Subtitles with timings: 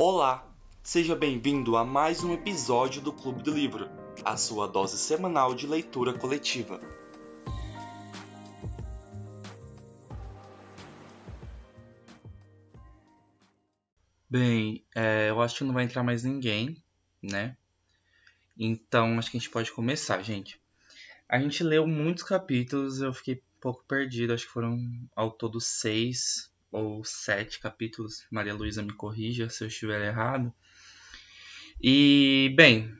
[0.00, 0.48] Olá,
[0.80, 3.90] seja bem-vindo a mais um episódio do Clube do Livro,
[4.24, 6.80] a sua dose semanal de leitura coletiva.
[14.30, 16.80] Bem, é, eu acho que não vai entrar mais ninguém,
[17.20, 17.56] né?
[18.56, 20.60] Então acho que a gente pode começar, gente.
[21.28, 24.78] A gente leu muitos capítulos, eu fiquei um pouco perdido, acho que foram
[25.16, 28.24] ao todo seis ou sete capítulos.
[28.30, 30.52] Maria Luísa me corrija se eu estiver errado.
[31.80, 32.92] E, bem,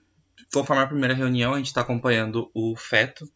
[0.53, 3.31] conforme a primeira reunião, a gente está acompanhando o feto,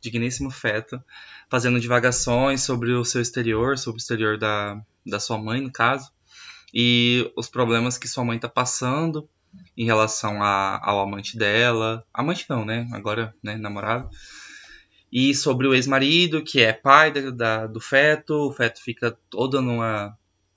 [0.00, 1.02] digníssimo feto,
[1.50, 6.10] fazendo divagações sobre o seu exterior, sobre o exterior da, da sua mãe, no caso,
[6.72, 9.28] e os problemas que sua mãe está passando
[9.76, 12.04] em relação a, ao amante dela.
[12.12, 12.88] Amante não, né?
[12.92, 14.10] Agora, né, namorado
[15.10, 19.62] e sobre o ex-marido, que é pai da, da, do feto, o feto fica todo
[19.62, 20.16] numa,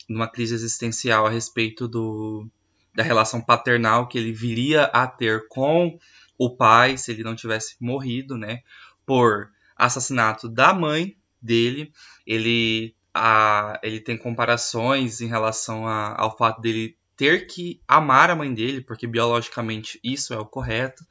[0.09, 2.47] numa crise existencial a respeito do,
[2.93, 5.97] da relação paternal que ele viria a ter com
[6.37, 8.61] o pai se ele não tivesse morrido, né,
[9.05, 11.91] por assassinato da mãe dele.
[12.25, 18.35] Ele, a, ele tem comparações em relação a, ao fato dele ter que amar a
[18.35, 21.05] mãe dele, porque biologicamente isso é o correto.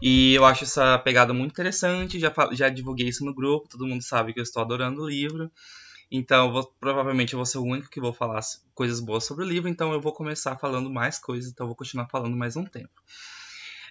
[0.00, 4.02] E eu acho essa pegada muito interessante, já, já divulguei isso no grupo, todo mundo
[4.02, 5.50] sabe que eu estou adorando o livro.
[6.10, 8.40] Então, vou, provavelmente eu vou ser o único que vou falar
[8.74, 11.76] coisas boas sobre o livro, então eu vou começar falando mais coisas, então eu vou
[11.76, 13.02] continuar falando mais um tempo.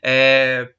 [0.01, 0.73] É,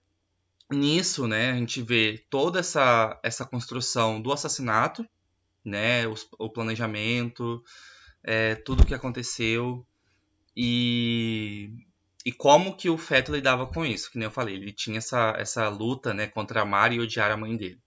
[0.71, 5.07] nisso, né, a gente vê toda essa, essa construção do assassinato,
[5.65, 7.63] né, o, o planejamento,
[8.25, 9.87] é, tudo o que aconteceu,
[10.57, 11.71] e
[12.25, 15.35] e como que o feto lidava com isso, que nem eu falei, ele tinha essa,
[15.39, 17.81] essa luta né, contra amar e odiar a mãe dele.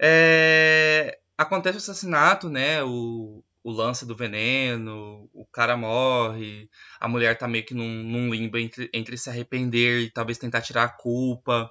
[0.00, 6.68] É, acontece o assassinato, né, o, o lance do veneno, o cara morre,
[6.98, 10.60] a mulher tá meio que num, num limbo entre, entre se arrepender e talvez tentar
[10.60, 11.70] tirar a culpa.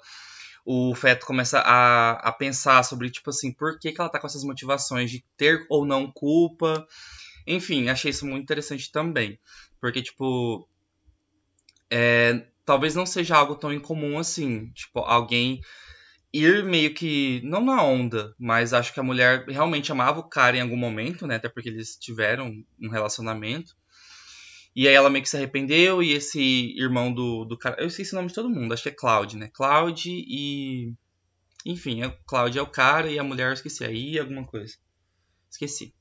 [0.64, 4.28] O feto começa a, a pensar sobre, tipo assim, por que, que ela tá com
[4.28, 6.88] essas motivações de ter ou não culpa.
[7.48, 9.40] Enfim, achei isso muito interessante também.
[9.82, 10.70] Porque, tipo,
[11.92, 14.72] é, talvez não seja algo tão incomum assim.
[14.72, 15.62] Tipo, alguém
[16.34, 17.42] ir meio que.
[17.44, 21.28] Não na onda, mas acho que a mulher realmente amava o cara em algum momento,
[21.28, 21.36] né?
[21.36, 23.76] Até porque eles tiveram um relacionamento.
[24.74, 26.40] E aí ela meio que se arrependeu, e esse
[26.78, 27.76] irmão do, do cara.
[27.82, 29.50] Eu esqueci o nome de todo mundo, acho que é Cloud, né?
[29.54, 30.94] Cloud e.
[31.66, 34.76] Enfim, é, Cloud é o cara e a mulher eu esqueci aí alguma coisa.
[35.50, 35.94] Esqueci.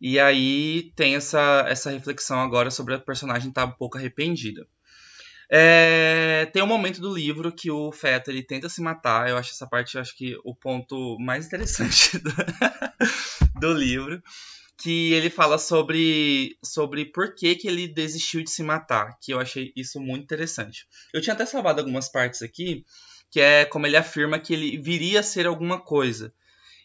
[0.00, 4.66] E aí tem essa, essa reflexão agora sobre a personagem estar tá um pouco arrependida.
[5.50, 9.28] É, tem um momento do livro que o feto ele tenta se matar.
[9.28, 12.30] Eu acho essa parte, acho que o ponto mais interessante do,
[13.60, 14.22] do, livro,
[14.78, 19.40] que ele fala sobre sobre por que, que ele desistiu de se matar, que eu
[19.40, 20.86] achei isso muito interessante.
[21.12, 22.84] Eu tinha até salvado algumas partes aqui,
[23.30, 26.32] que é como ele afirma que ele viria a ser alguma coisa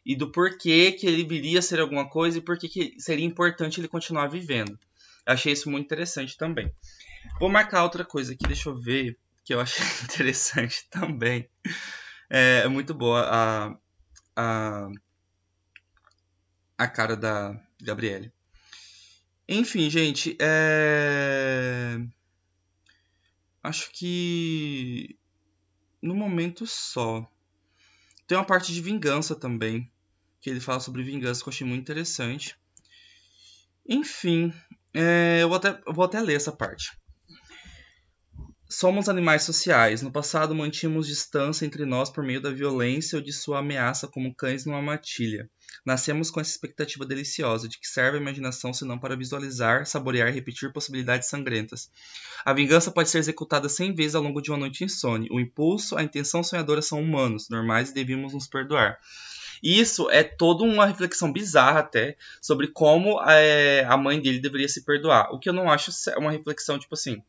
[0.06, 3.80] e do porquê que ele viria a ser alguma coisa e por que seria importante
[3.80, 4.78] ele continuar vivendo.
[5.26, 6.74] Eu achei isso muito interessante também.
[7.38, 11.50] Vou marcar outra coisa aqui, deixa eu ver, que eu achei interessante também.
[12.30, 13.78] É, é muito boa a,
[14.36, 14.90] a,
[16.78, 18.32] a cara da Gabriele.
[19.48, 22.00] Enfim, gente, é...
[23.64, 25.18] acho que
[26.02, 27.28] no momento só.
[28.28, 29.92] Tem uma parte de vingança também,
[30.40, 32.56] que ele fala sobre vingança que eu achei muito interessante.
[33.88, 34.54] Enfim,
[34.94, 36.96] é, eu, vou até, eu vou até ler essa parte.
[38.72, 40.04] Somos animais sociais.
[40.04, 44.34] No passado, mantínhamos distância entre nós por meio da violência ou de sua ameaça, como
[44.36, 45.50] cães numa matilha.
[45.84, 50.34] Nascemos com essa expectativa deliciosa de que serve a imaginação senão para visualizar, saborear e
[50.34, 51.90] repetir possibilidades sangrentas.
[52.46, 55.28] A vingança pode ser executada cem vezes ao longo de uma noite insone.
[55.32, 59.00] O impulso, a intenção sonhadora são humanos, normais e devíamos nos perdoar.
[59.64, 64.86] Isso é toda uma reflexão bizarra até sobre como é, a mãe dele deveria se
[64.86, 65.34] perdoar.
[65.34, 67.24] O que eu não acho uma reflexão tipo assim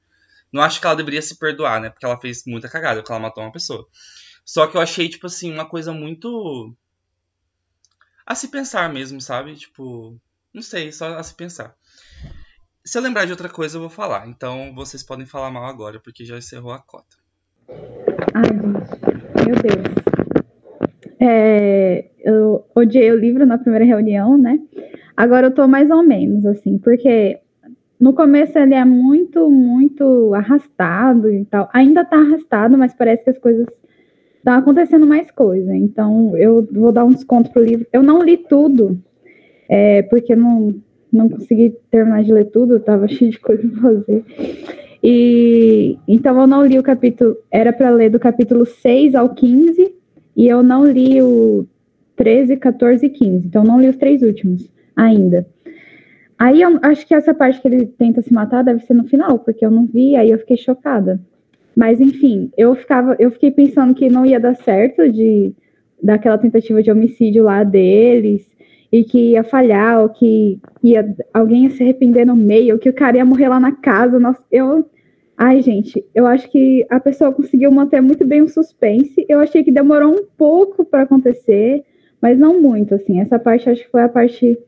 [0.52, 1.90] não acho que ela deveria se perdoar, né?
[1.90, 3.86] Porque ela fez muita cagada, porque ela matou uma pessoa.
[4.44, 6.74] Só que eu achei, tipo assim, uma coisa muito.
[8.26, 9.54] A se pensar mesmo, sabe?
[9.54, 10.16] Tipo.
[10.52, 11.76] Não sei, só a se pensar.
[12.84, 14.26] Se eu lembrar de outra coisa, eu vou falar.
[14.28, 17.16] Então vocês podem falar mal agora, porque já encerrou a cota.
[18.34, 19.46] Ai, gente.
[19.46, 20.10] Meu Deus.
[21.20, 24.58] É, eu odiei o livro na primeira reunião, né?
[25.16, 27.38] Agora eu tô mais ou menos, assim, porque
[28.00, 31.68] no começo ele é muito, muito arrastado e tal.
[31.72, 33.66] Ainda tá arrastado, mas parece que as coisas
[34.38, 35.76] estão acontecendo mais coisa.
[35.76, 37.86] Então eu vou dar um desconto pro livro.
[37.92, 38.98] Eu não li tudo,
[39.68, 40.74] é, porque não,
[41.12, 44.24] não consegui terminar de ler tudo, estava cheio de coisa para fazer.
[45.02, 49.94] E então eu não li o capítulo, era para ler do capítulo 6 ao 15,
[50.36, 51.66] e eu não li o
[52.16, 53.46] 13, 14 e 15.
[53.46, 55.46] Então não li os três últimos ainda.
[56.40, 59.38] Aí eu acho que essa parte que ele tenta se matar deve ser no final,
[59.38, 61.20] porque eu não vi, aí eu fiquei chocada.
[61.76, 65.52] Mas enfim, eu ficava, eu fiquei pensando que não ia dar certo de
[66.02, 68.48] daquela tentativa de homicídio lá deles
[68.90, 72.94] e que ia falhar, ou que ia alguém ia se arrepender no meio, que o
[72.94, 74.18] cara ia morrer lá na casa.
[74.18, 74.88] Nossa, eu
[75.36, 79.24] Ai, gente, eu acho que a pessoa conseguiu manter muito bem o suspense.
[79.28, 81.82] Eu achei que demorou um pouco para acontecer,
[82.20, 83.20] mas não muito, assim.
[83.20, 84.58] Essa parte acho que foi a parte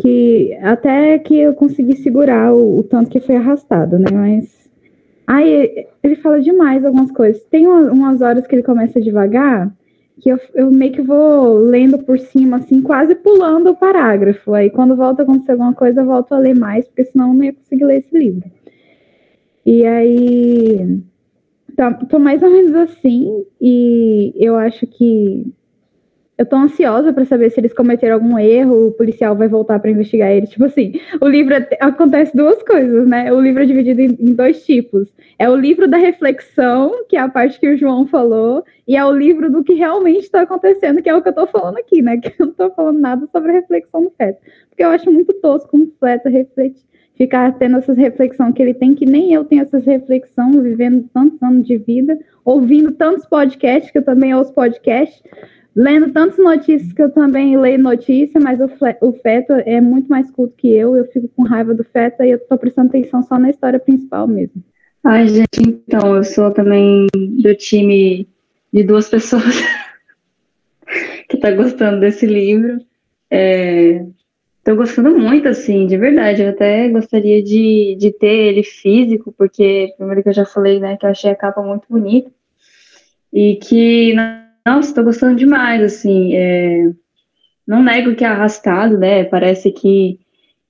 [0.00, 4.08] que até que eu consegui segurar o, o tanto que foi arrastado, né?
[4.12, 4.70] Mas
[5.26, 7.42] aí ele fala demais algumas coisas.
[7.44, 9.72] Tem umas horas que ele começa devagar,
[10.20, 14.54] que eu, eu meio que vou lendo por cima, assim, quase pulando o parágrafo.
[14.54, 17.34] Aí quando volta a acontecer alguma coisa, eu volto a ler mais, porque senão eu
[17.34, 18.50] não ia conseguir ler esse livro.
[19.64, 21.00] E aí,
[21.76, 25.52] tá, tô mais ou menos assim, e eu acho que
[26.38, 29.90] eu tô ansiosa para saber se eles cometeram algum erro, o policial vai voltar para
[29.90, 30.50] investigar eles.
[30.50, 33.32] Tipo assim, o livro acontece duas coisas, né?
[33.32, 35.12] O livro é dividido em, em, dois tipos.
[35.36, 39.04] É o livro da reflexão, que é a parte que o João falou, e é
[39.04, 42.00] o livro do que realmente está acontecendo, que é o que eu tô falando aqui,
[42.00, 42.16] né?
[42.22, 44.38] Que eu não tô falando nada sobre a reflexão do feto.
[44.70, 48.94] Porque eu acho muito tosco um feto refletir ficar tendo essas reflexões que ele tem,
[48.94, 53.98] que nem eu tenho essas reflexões, vivendo tantos anos de vida, ouvindo tantos podcasts, que
[53.98, 55.20] eu também ouço podcasts,
[55.78, 58.64] lendo tantas notícias que eu também leio notícia, mas o,
[59.00, 59.14] o
[59.64, 62.58] é muito mais culto que eu, eu fico com raiva do feto e eu tô
[62.58, 64.60] prestando atenção só na história principal mesmo.
[65.04, 68.26] Ai, gente, então, eu sou também do time
[68.72, 69.54] de duas pessoas
[71.28, 72.78] que tá gostando desse livro.
[73.30, 74.04] É,
[74.64, 76.42] tô gostando muito, assim, de verdade.
[76.42, 80.96] Eu até gostaria de, de ter ele físico, porque, primeiro que eu já falei, né,
[80.96, 82.32] que eu achei a capa muito bonita.
[83.32, 84.12] E que
[84.68, 86.34] nossa, tô gostando demais, assim.
[86.34, 86.90] É...
[87.66, 89.24] Não nego que é arrastado, né?
[89.24, 90.18] Parece que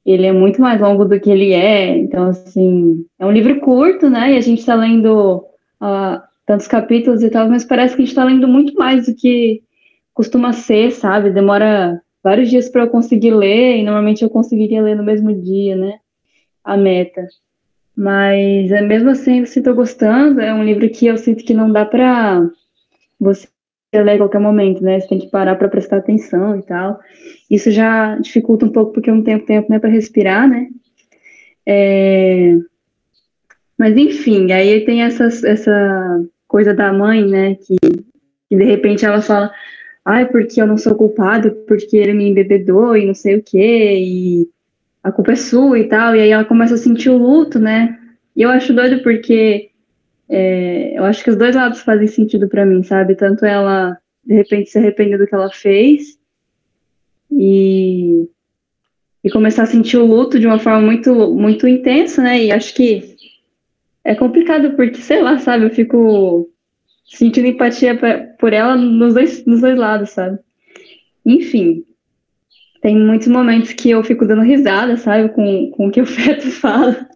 [0.05, 1.97] ele é muito mais longo do que ele é.
[1.97, 4.33] Então, assim, é um livro curto, né?
[4.33, 5.45] E a gente está lendo
[5.81, 9.15] uh, tantos capítulos e tal, mas parece que a gente está lendo muito mais do
[9.15, 9.63] que
[10.15, 11.31] costuma ser, sabe?
[11.31, 15.77] Demora vários dias para eu conseguir ler, e normalmente eu conseguiria ler no mesmo dia,
[15.77, 15.99] né?
[16.65, 17.27] A meta.
[17.97, 20.41] Mas é mesmo assim, eu sinto gostando.
[20.41, 22.49] É um livro que eu sinto que não dá para
[23.21, 23.47] você
[23.93, 25.01] ler a qualquer momento, né?
[25.01, 27.01] Você tem que parar para prestar atenção e tal.
[27.51, 30.69] Isso já dificulta um pouco porque eu não tenho tempo né, para respirar, né?
[31.67, 32.57] É...
[33.79, 37.55] Mas enfim, aí tem essa, essa coisa da mãe, né?
[37.55, 37.77] Que,
[38.49, 39.53] que de repente ela fala,
[40.05, 43.95] ai, porque eu não sou culpada, porque ele me embebedou e não sei o quê,
[43.99, 44.49] e
[45.03, 46.15] a culpa é sua e tal.
[46.15, 47.99] E aí ela começa a sentir o luto, né?
[48.37, 49.71] E eu acho doido porque
[50.29, 53.15] é, eu acho que os dois lados fazem sentido para mim, sabe?
[53.15, 56.19] Tanto ela, de repente, se arrepender do que ela fez
[57.31, 58.29] e,
[59.25, 62.45] e começar a sentir o luto de uma forma muito, muito intensa, né?
[62.45, 63.17] E acho que
[64.05, 65.65] é complicado porque, sei lá, sabe?
[65.65, 66.51] Eu fico
[67.07, 70.39] sentindo empatia pra, por ela nos dois, nos dois lados, sabe?
[71.25, 71.85] Enfim,
[72.83, 75.31] tem muitos momentos que eu fico dando risada, sabe?
[75.31, 77.09] Com, com o que o Feto fala.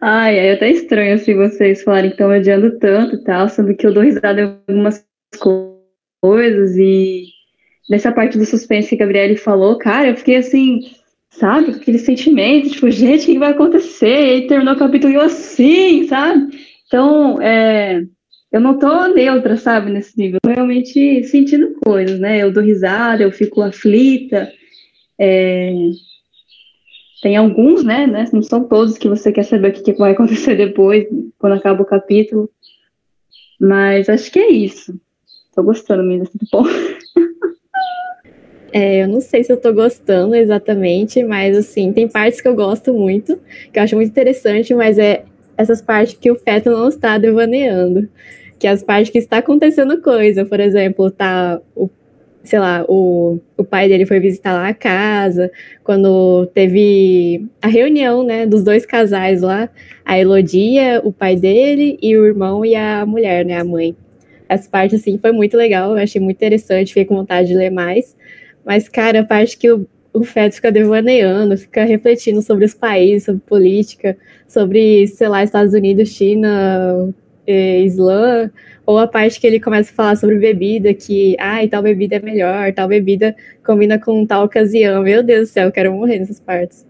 [0.00, 3.86] Ai, é até estranho assim vocês falarem que estão odiando tanto e tal, sendo que
[3.86, 5.04] eu dou risada em algumas
[6.20, 7.26] coisas e
[7.88, 10.80] nessa parte do suspense que a Gabriele falou, cara, eu fiquei assim,
[11.30, 14.06] sabe, com aquele sentimento, tipo, gente, o que vai acontecer?
[14.06, 16.58] E aí terminou o capítulo assim, sabe?
[16.86, 18.02] Então, é,
[18.52, 22.42] eu não tô neutra, sabe, nesse nível, eu realmente sentindo coisas, né?
[22.42, 24.50] Eu dou risada, eu fico aflita,
[25.18, 25.72] é,
[27.20, 28.28] tem alguns, né, né?
[28.32, 31.06] Não são todos que você quer saber o que, que vai acontecer depois,
[31.38, 32.50] quando acaba o capítulo.
[33.60, 34.98] Mas acho que é isso.
[35.54, 36.64] Tô gostando mesmo desse bom.
[38.70, 42.54] É, eu não sei se eu tô gostando exatamente, mas assim, tem partes que eu
[42.54, 43.40] gosto muito,
[43.72, 45.24] que eu acho muito interessante, mas é
[45.56, 48.08] essas partes que o feto não está devaneando.
[48.58, 51.88] Que é as partes que está acontecendo coisa, por exemplo, tá o
[52.42, 55.50] sei lá, o, o pai dele foi visitar lá a casa,
[55.84, 59.68] quando teve a reunião, né, dos dois casais lá,
[60.04, 63.94] a Elodia, o pai dele, e o irmão e a mulher, né, a mãe.
[64.48, 67.70] Essa parte, assim, foi muito legal, eu achei muito interessante, fiquei com vontade de ler
[67.70, 68.16] mais.
[68.64, 73.24] Mas, cara, a parte que o, o Feto fica devaneando, fica refletindo sobre os países,
[73.24, 74.16] sobre política,
[74.46, 77.12] sobre, sei lá, Estados Unidos, China,
[77.46, 78.50] é, islã,
[78.88, 82.20] ou a parte que ele começa a falar sobre bebida, que, ai, tal bebida é
[82.20, 85.02] melhor, tal bebida combina com tal ocasião.
[85.02, 86.86] Meu Deus do céu, eu quero morrer nessas partes.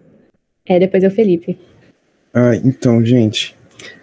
[0.65, 1.59] É, depois é o Felipe.
[2.33, 3.57] Ah, então, gente,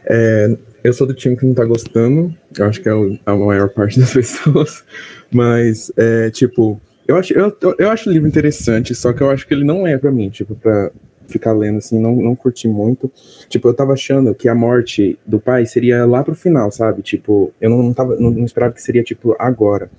[0.05, 2.91] é, eu sou do time que não tá gostando, eu acho que é
[3.25, 4.83] a maior parte das pessoas,
[5.31, 9.47] mas, é, tipo, eu acho, eu, eu acho o livro interessante, só que eu acho
[9.47, 10.91] que ele não é para mim, tipo, pra
[11.27, 13.11] ficar lendo, assim, não, não curti muito.
[13.47, 17.01] Tipo, eu tava achando que a morte do pai seria lá pro final, sabe?
[17.01, 19.89] Tipo, eu não, tava, não, não esperava que seria, tipo, agora.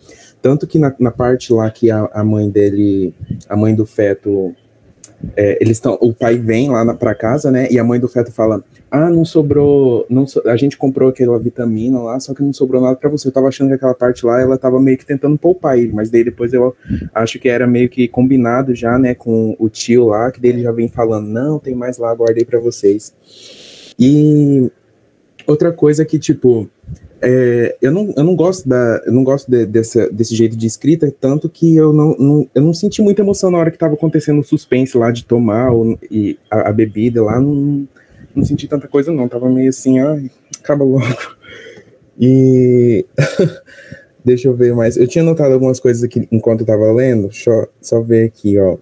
[0.41, 3.15] Tanto que na, na parte lá que a, a mãe dele,
[3.49, 4.55] a mãe do feto
[5.37, 7.69] é, eles estão, o pai vem lá para casa, né?
[7.71, 11.39] E a mãe do feto fala: "Ah, não sobrou, não so, a gente comprou aquela
[11.39, 13.29] vitamina lá, só que não sobrou nada para você".
[13.29, 16.11] Eu tava achando que aquela parte lá ela tava meio que tentando poupar ele, mas
[16.11, 16.75] daí depois eu
[17.15, 20.73] acho que era meio que combinado já, né, com o tio lá, que dele já
[20.73, 23.15] vem falando: "Não, tem mais lá, guardei para vocês".
[23.99, 24.71] E
[25.47, 26.69] outra coisa que tipo,
[27.21, 30.67] é, eu, não, eu não gosto da eu não gosto de, dessa, desse jeito de
[30.67, 33.95] escrita tanto que eu não, não, eu não senti muita emoção na hora que estava
[33.95, 37.89] acontecendo o suspense lá de tomar o, e a, a, bebida lá não,
[38.35, 40.21] não senti tanta coisa não tava meio assim ah
[40.61, 41.07] acaba logo.
[42.19, 43.07] E
[44.23, 47.67] deixa eu ver mais eu tinha notado algumas coisas aqui enquanto eu tava lendo só,
[47.81, 48.77] só ver aqui ó.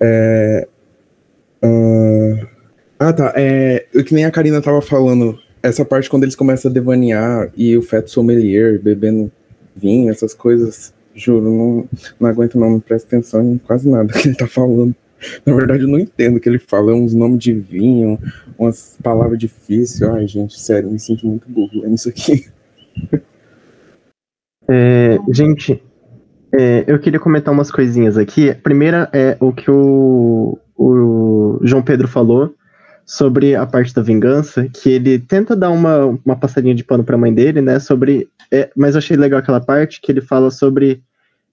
[0.00, 0.66] É,
[1.64, 2.46] uh,
[2.98, 6.74] ah tá é, que nem a Karina tava falando essa parte quando eles começam a
[6.74, 9.30] devanear e o feto sommelier bebendo
[9.76, 11.88] vinho, essas coisas, juro, não,
[12.18, 14.94] não aguento não, não presto atenção em quase nada que ele tá falando.
[15.46, 18.18] Na verdade, eu não entendo o que ele fala, é uns nomes de vinho,
[18.58, 20.02] umas palavras difíceis.
[20.02, 22.46] Ai, gente, sério, me sinto muito burro nisso aqui.
[24.68, 25.82] É, gente,
[26.52, 28.50] é, eu queria comentar umas coisinhas aqui.
[28.50, 32.54] A primeira é o que o, o João Pedro falou
[33.04, 37.16] sobre a parte da vingança, que ele tenta dar uma, uma passadinha de pano para
[37.16, 37.78] a mãe dele, né?
[37.78, 41.02] Sobre, é, mas eu achei legal aquela parte que ele fala sobre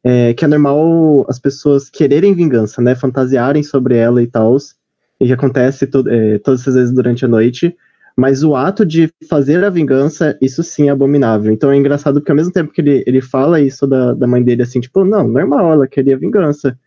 [0.03, 2.95] é, que é normal as pessoas quererem vingança, né?
[2.95, 4.57] Fantasiarem sobre ela e tal,
[5.19, 7.75] e que acontece to, é, todas as vezes durante a noite.
[8.15, 11.53] Mas o ato de fazer a vingança, isso sim é abominável.
[11.53, 14.43] Então é engraçado porque ao mesmo tempo que ele, ele fala isso da, da mãe
[14.43, 16.77] dele, assim, tipo, não, normal, ela queria vingança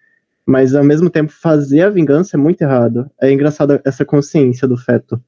[0.47, 3.11] mas ao mesmo tempo fazer a vingança é muito errado.
[3.21, 5.23] É engraçado essa consciência do feto.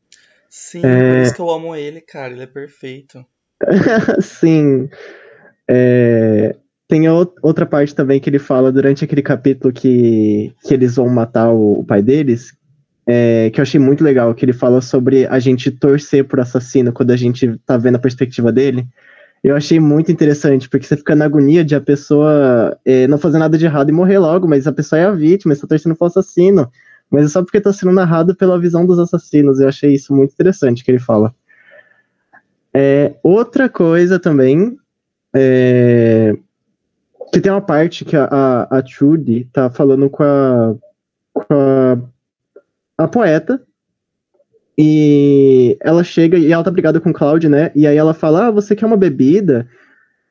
[0.49, 1.13] Sim, é...
[1.13, 3.25] por isso que eu amo ele, cara, ele é perfeito.
[4.21, 4.89] Sim.
[5.69, 6.57] É...
[6.87, 11.51] Tem outra parte também que ele fala durante aquele capítulo que, que eles vão matar
[11.51, 12.53] o, o pai deles,
[13.07, 16.93] é, que eu achei muito legal, que ele fala sobre a gente torcer por assassino
[16.93, 18.87] quando a gente tá vendo a perspectiva dele
[19.45, 23.37] eu achei muito interessante, porque você fica na agonia de a pessoa é, não fazer
[23.39, 26.07] nada de errado e morrer logo, mas a pessoa é a vítima, está torcendo pro
[26.07, 26.73] assassino.
[27.11, 29.61] Mas é só porque está sendo narrado pela visão dos assassinos.
[29.61, 31.35] Eu achei isso muito interessante que ele fala.
[32.73, 34.79] É, outra coisa também,
[35.37, 36.35] é,
[37.31, 40.75] que tem uma parte que a, a, a Trudy tá falando com a,
[41.35, 41.99] com a,
[43.05, 43.63] a poeta,
[44.77, 47.71] e ela chega e ela tá brigada com o Cloud, né?
[47.75, 49.69] E aí ela fala: Ah, você quer uma bebida?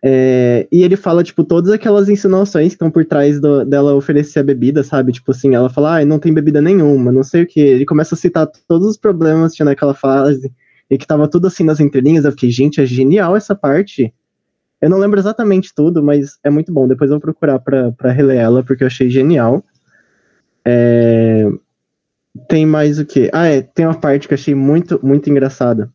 [0.06, 4.40] É, e ele fala, tipo, todas aquelas insinuações que estão por trás do, dela oferecer
[4.40, 5.14] a bebida, sabe?
[5.14, 7.62] Tipo assim, ela fala, ah, não tem bebida nenhuma, não sei o que.
[7.62, 10.52] Ele começa a citar todos os problemas que tinha naquela fase,
[10.90, 12.26] e que tava tudo assim nas entrelinhas.
[12.26, 14.14] Eu fiquei, gente, é genial essa parte.
[14.82, 16.86] Eu não lembro exatamente tudo, mas é muito bom.
[16.86, 19.64] Depois eu vou procurar pra, pra reler ela, porque eu achei genial.
[20.66, 21.50] É,
[22.48, 23.30] tem mais o que?
[23.32, 25.92] Ah, é, tem uma parte que eu achei muito, muito engraçada.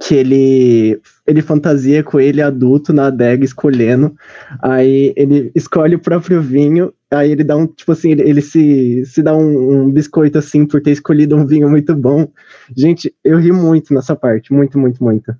[0.00, 4.14] Que ele, ele fantasia com ele adulto na adega escolhendo.
[4.60, 6.92] Aí ele escolhe o próprio vinho.
[7.10, 10.66] Aí ele dá um, tipo assim, ele, ele se, se dá um, um, biscoito assim
[10.66, 12.28] por ter escolhido um vinho muito bom.
[12.76, 14.52] Gente, eu ri muito nessa parte.
[14.52, 15.34] Muito, muito, muito.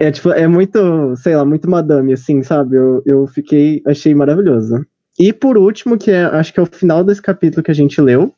[0.00, 2.76] É tipo, é muito, sei lá, muito madame, assim, sabe?
[2.76, 4.84] Eu, eu fiquei, achei maravilhoso.
[5.18, 8.00] E por último, que é, acho que é o final desse capítulo que a gente
[8.00, 8.34] leu,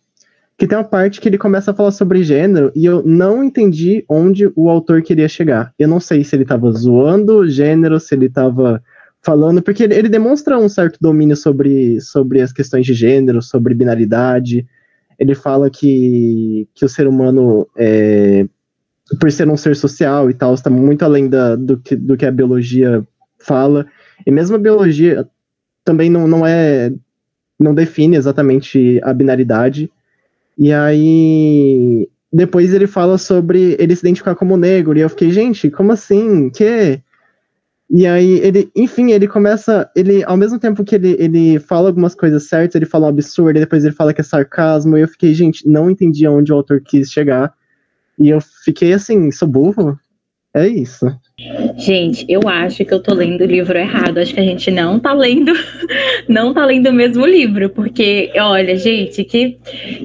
[0.57, 4.05] que tem uma parte que ele começa a falar sobre gênero e eu não entendi
[4.09, 5.73] onde o autor queria chegar.
[5.79, 8.83] Eu não sei se ele estava zoando gênero, se ele estava
[9.23, 13.75] falando, porque ele, ele, demonstra um certo domínio sobre, sobre as questões de gênero, sobre
[13.75, 14.67] binaridade.
[15.17, 18.47] Ele fala que, que o ser humano, é,
[19.21, 22.27] por ser um ser social e tal, está muito além da, do, que, do que
[22.27, 23.07] a biologia
[23.39, 23.87] fala.
[24.27, 25.29] E mesmo a biologia
[25.89, 26.93] também não, não é
[27.59, 29.91] não define exatamente a binaridade.
[30.57, 35.71] E aí depois ele fala sobre ele se identificar como negro, e eu fiquei, gente,
[35.71, 36.51] como assim?
[36.51, 37.01] Que?
[37.91, 42.15] E aí ele, enfim, ele começa, ele, ao mesmo tempo que ele, ele fala algumas
[42.15, 45.09] coisas certas, ele fala um absurdo, e depois ele fala que é sarcasmo, e eu
[45.09, 47.55] fiquei, gente, não entendi aonde o autor quis chegar.
[48.19, 49.99] E eu fiquei assim, sou burro?
[50.53, 51.07] É isso.
[51.77, 54.19] Gente, eu acho que eu tô lendo o livro errado.
[54.19, 55.53] Acho que a gente não tá lendo,
[56.29, 59.57] não tá lendo o mesmo livro, porque olha, gente, que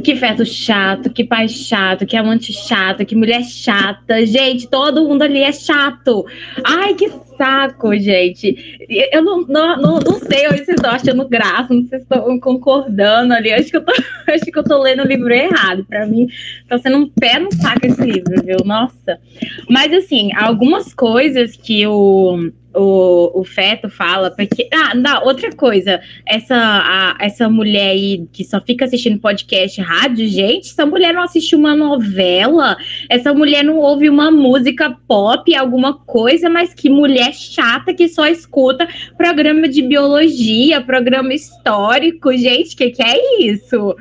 [0.04, 4.24] que feto chato, que pai chato, que amante chato, que mulher chata.
[4.28, 6.24] Gente, todo mundo ali é chato.
[6.64, 8.78] Ai, que saco, gente.
[9.12, 12.40] Eu não, não, não, não sei se vocês estão achando graça, não sei se estão
[12.40, 13.52] concordando ali.
[13.52, 13.92] Acho que, eu tô,
[14.32, 15.84] acho que eu tô lendo o livro errado.
[15.86, 16.28] Para mim,
[16.68, 18.58] tá sendo um pé no saco esse livro, viu?
[18.64, 19.20] Nossa.
[19.68, 21.23] Mas, assim, algumas coisas
[21.62, 24.68] que o o, o feto fala, porque.
[24.74, 26.02] Ah, não, outra coisa.
[26.26, 31.22] Essa, a, essa mulher aí que só fica assistindo podcast rádio, gente, essa mulher não
[31.22, 32.76] assiste uma novela,
[33.10, 38.28] essa mulher não ouve uma música pop, alguma coisa, mas que mulher chata que só
[38.28, 38.88] escuta
[39.18, 43.96] programa de biologia, programa histórico, gente, que que é isso?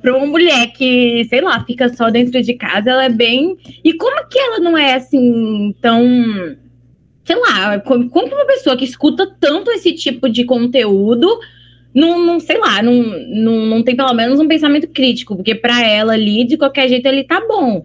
[0.00, 3.56] para uma mulher que, sei lá, fica só dentro de casa, ela é bem.
[3.82, 6.56] E como que ela não é assim tão
[7.28, 11.28] sei lá, como, como uma pessoa que escuta tanto esse tipo de conteúdo
[11.94, 15.84] não, não sei lá, não, não, não tem pelo menos um pensamento crítico, porque para
[15.86, 17.82] ela ali, de qualquer jeito, ele tá bom.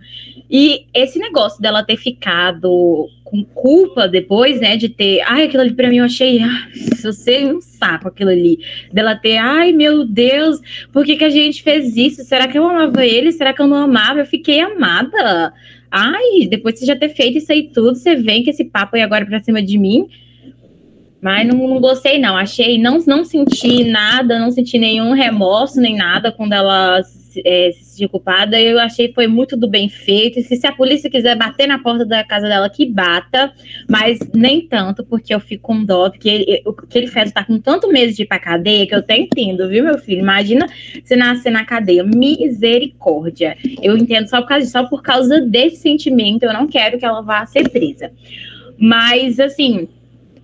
[0.50, 5.74] E esse negócio dela ter ficado com culpa depois, né, de ter, ai, aquilo ali
[5.74, 6.68] pra mim eu achei, ah,
[7.02, 8.60] você um saco aquilo ali,
[8.92, 10.60] dela ter, ai, meu Deus,
[10.92, 12.24] por que que a gente fez isso?
[12.24, 13.32] Será que eu amava ele?
[13.32, 14.20] Será que eu não amava?
[14.20, 15.52] Eu fiquei amada.
[15.90, 19.02] Ai, depois de já ter feito isso aí tudo, você vem com esse papo aí
[19.02, 20.08] agora pra cima de mim.
[21.22, 22.36] Mas não, não, gostei, não.
[22.36, 27.02] Achei, não, não senti nada, não senti nenhum remorso, nem nada quando ela
[27.44, 28.60] é, se sentir culpada.
[28.60, 30.40] Eu achei que foi muito do bem feito.
[30.40, 33.54] E se, se a polícia quiser bater na porta da casa dela, que bata,
[33.90, 37.88] mas nem tanto, porque eu fico com dó, porque ele, aquele feto tá com tanto
[37.88, 40.20] medo de ir pra cadeia que eu até entendo, viu, meu filho?
[40.20, 40.68] Imagina
[41.04, 42.04] você nascer na cadeia.
[42.04, 43.58] Misericórdia.
[43.82, 46.44] Eu entendo só por causa, só por causa desse sentimento.
[46.44, 48.12] Eu não quero que ela vá ser presa.
[48.78, 49.88] Mas, assim.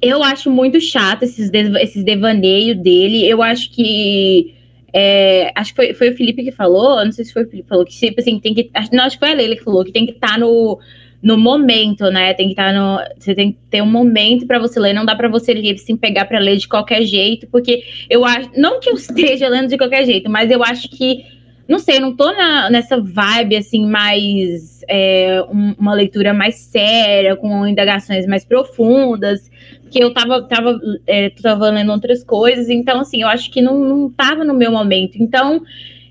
[0.01, 3.27] Eu acho muito chato esses, esses devaneios dele.
[3.27, 4.55] Eu acho que
[4.93, 7.63] é, acho que foi, foi o Felipe que falou, não sei se foi o Felipe
[7.63, 8.69] que falou, que tipo assim, tem que.
[8.73, 10.79] Acho, não, acho que foi a Leila que falou, que tem que estar tá no,
[11.21, 12.33] no momento, né?
[12.33, 12.99] Tem que estar tá no.
[13.17, 16.25] Você tem que ter um momento para você ler, não dá para você assim, pegar
[16.25, 18.49] para ler de qualquer jeito, porque eu acho.
[18.55, 21.38] Não que eu esteja lendo de qualquer jeito, mas eu acho que.
[21.69, 24.83] Não sei, eu não tô na, nessa vibe assim, mais.
[24.87, 29.49] É, um, uma leitura mais séria, com indagações mais profundas
[29.89, 33.79] que eu tava, tava, é, tava lendo outras coisas, então, assim, eu acho que não,
[33.79, 35.17] não tava no meu momento.
[35.19, 35.61] Então,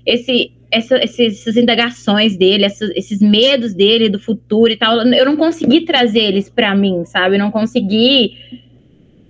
[0.05, 5.37] esse, essa, essas indagações dele, essas, esses medos dele do futuro e tal, eu não
[5.37, 7.35] consegui trazer eles para mim, sabe?
[7.35, 8.33] Eu não consegui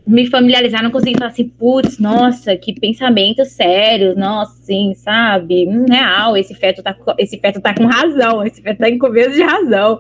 [0.10, 5.67] me familiarizar, não consegui falar assim, putz, nossa, que pensamentos sérios, nossa, sim, sabe?
[5.67, 9.36] Hum, real, esse feto tá, esse feto tá com razão, esse feto tá em começo
[9.36, 10.00] de razão.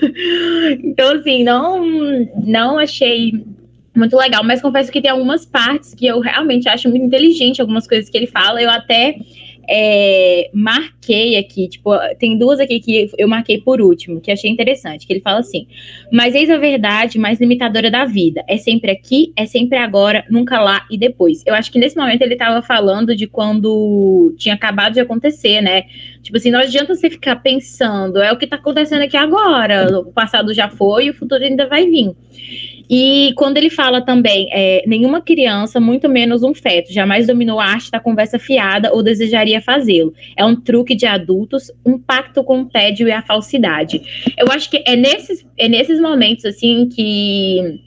[0.82, 1.84] então, assim, não,
[2.42, 3.44] não achei
[3.94, 7.86] muito legal, mas confesso que tem algumas partes que eu realmente acho muito inteligente, algumas
[7.86, 9.14] coisas que ele fala, eu até
[9.68, 15.06] é, marquei aqui, tipo, tem duas aqui que eu marquei por último, que achei interessante,
[15.06, 15.66] que ele fala assim,
[16.10, 20.58] mas eis a verdade mais limitadora da vida, é sempre aqui, é sempre agora, nunca
[20.58, 21.42] lá e depois.
[21.46, 25.82] Eu acho que nesse momento ele estava falando de quando tinha acabado de acontecer, né,
[26.22, 30.12] tipo assim, não adianta você ficar pensando, é o que está acontecendo aqui agora, o
[30.12, 32.14] passado já foi o futuro ainda vai vir.
[32.88, 37.66] E quando ele fala também, é, nenhuma criança, muito menos um feto, jamais dominou a
[37.66, 40.14] arte da conversa fiada ou desejaria fazê-lo.
[40.36, 44.00] É um truque de adultos, um pacto com o tédio e a falsidade.
[44.38, 47.80] Eu acho que é nesses, é nesses momentos, assim, que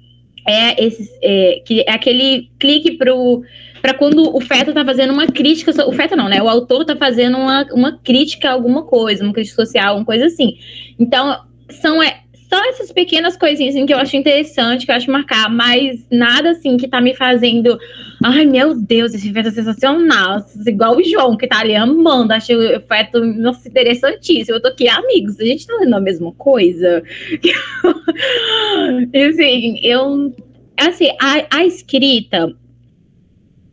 [0.47, 3.43] é, esses, é, que é aquele clique pro
[3.81, 6.39] para quando o feto tá fazendo uma crítica, o feto não, né?
[6.39, 10.27] O autor tá fazendo uma, uma crítica a alguma coisa, uma crítica social, uma coisa
[10.27, 10.55] assim.
[10.99, 11.35] Então,
[11.67, 15.49] são é, só essas pequenas coisinhas assim, que eu acho interessante, que eu acho marcar,
[15.49, 17.79] mas nada assim que tá me fazendo.
[18.21, 20.45] Ai, meu Deus, esse feto é sensacional.
[20.67, 22.33] Igual o João, que tá ali amando.
[22.33, 24.57] Achei o feto nossa, interessantíssimo.
[24.57, 27.01] Eu tô aqui, amigos, a gente tá lendo a mesma coisa.
[29.13, 30.35] e assim, eu.
[30.75, 32.53] Assim, a, a escrita,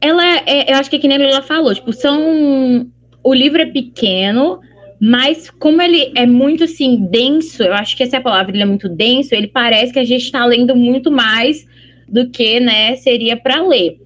[0.00, 2.86] ela é, eu acho que é que nem ela falou, tipo, são.
[3.24, 4.60] O livro é pequeno,
[5.00, 8.62] mas como ele é muito assim denso, eu acho que essa é a palavra, ele
[8.62, 11.66] é muito denso, ele parece que a gente está lendo muito mais
[12.08, 13.98] do que, né, seria para ler.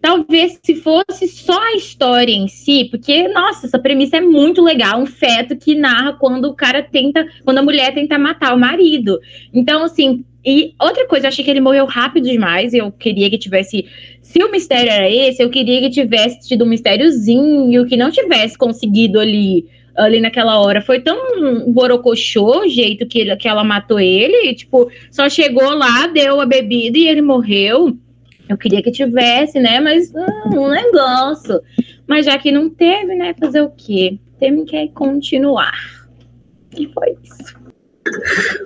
[0.00, 5.00] Talvez se fosse só a história em si, porque nossa, essa premissa é muito legal,
[5.00, 9.18] um feto que narra quando o cara tenta, quando a mulher tenta matar o marido.
[9.52, 12.74] Então, assim, e outra coisa, eu achei que ele morreu rápido demais.
[12.74, 13.86] Eu queria que tivesse.
[14.20, 18.58] Se o mistério era esse, eu queria que tivesse tido um mistériozinho, que não tivesse
[18.58, 20.80] conseguido ali ali naquela hora.
[20.80, 24.54] Foi tão borocochô o jeito que, ele, que ela matou ele.
[24.54, 27.96] Tipo, só chegou lá, deu a bebida e ele morreu.
[28.48, 29.80] Eu queria que tivesse, né?
[29.80, 31.60] Mas hum, um negócio.
[32.06, 33.34] Mas já que não teve, né?
[33.38, 34.18] Fazer o quê?
[34.38, 35.72] Temos que continuar.
[36.76, 37.54] E foi isso.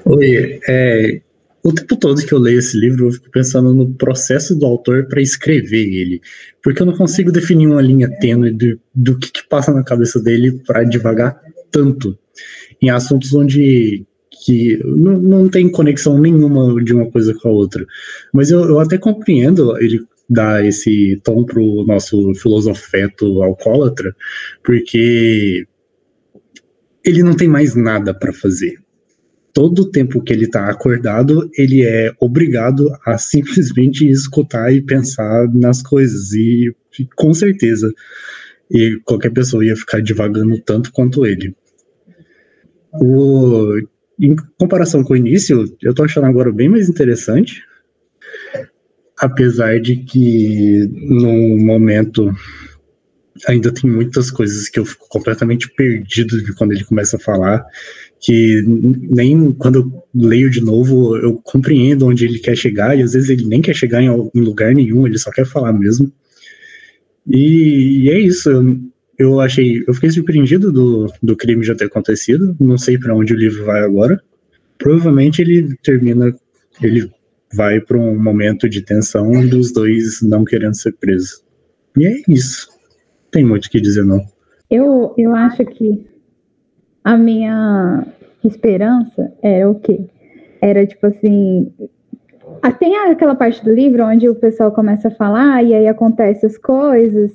[0.06, 1.20] Oi, é,
[1.68, 5.06] o tempo todo que eu leio esse livro, eu fico pensando no processo do autor
[5.06, 6.20] para escrever ele.
[6.62, 10.20] Porque eu não consigo definir uma linha tênue do, do que, que passa na cabeça
[10.20, 12.18] dele para devagar tanto
[12.80, 14.04] em assuntos onde
[14.44, 17.86] que não, não tem conexão nenhuma de uma coisa com a outra.
[18.32, 24.14] Mas eu, eu até compreendo ele dar esse tom pro nosso filosofeto alcoólatra,
[24.62, 25.66] porque
[27.04, 28.78] ele não tem mais nada para fazer
[29.58, 35.52] todo o tempo que ele está acordado, ele é obrigado a simplesmente escutar e pensar
[35.52, 36.32] nas coisas.
[36.32, 36.72] E
[37.16, 37.92] com certeza,
[38.70, 41.56] e qualquer pessoa ia ficar divagando tanto quanto ele.
[42.92, 43.80] O,
[44.20, 47.64] em comparação com o início, eu estou achando agora bem mais interessante.
[49.18, 52.32] Apesar de que no momento
[53.48, 57.64] ainda tem muitas coisas que eu fico completamente perdido de quando ele começa a falar
[58.20, 63.30] que nem quando leio de novo eu compreendo onde ele quer chegar e às vezes
[63.30, 66.12] ele nem quer chegar em, lugar nenhum, ele só quer falar mesmo.
[67.26, 68.50] E, e é isso.
[69.18, 72.56] Eu, achei, eu fiquei surpreendido do, do crime já ter acontecido.
[72.58, 74.20] Não sei para onde o livro vai agora.
[74.78, 76.34] Provavelmente ele termina,
[76.82, 77.10] ele
[77.54, 81.42] vai para um momento de tensão dos dois não querendo ser presos.
[81.96, 82.68] E é isso.
[83.30, 84.24] Tem muito o que dizer não.
[84.70, 86.06] Eu, eu acho que
[87.08, 88.06] a minha
[88.44, 89.98] esperança era o quê?
[90.60, 91.72] Era tipo assim.
[92.78, 96.58] Tem aquela parte do livro onde o pessoal começa a falar e aí acontecem as
[96.58, 97.32] coisas.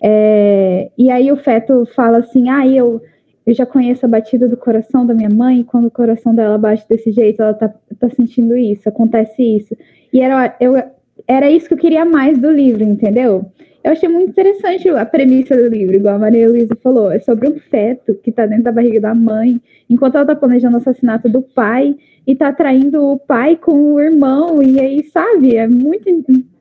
[0.00, 3.02] É, e aí o feto fala assim: ah, eu,
[3.44, 6.86] eu já conheço a batida do coração da minha mãe, quando o coração dela bate
[6.88, 9.76] desse jeito, ela tá, tá sentindo isso, acontece isso.
[10.12, 10.80] E era, eu,
[11.26, 13.44] era isso que eu queria mais do livro, entendeu?
[13.86, 17.08] Eu achei muito interessante a premissa do livro, igual a Maria Luísa falou.
[17.12, 20.74] É sobre um feto que está dentro da barriga da mãe, enquanto ela está planejando
[20.74, 21.94] o assassinato do pai
[22.26, 24.60] e está traindo o pai com o irmão.
[24.60, 26.04] E aí, sabe, é muito.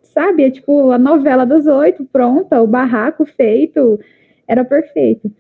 [0.04, 4.00] Sabe, é tipo a novela das oito, pronta, o barraco feito,
[4.48, 5.32] era perfeito.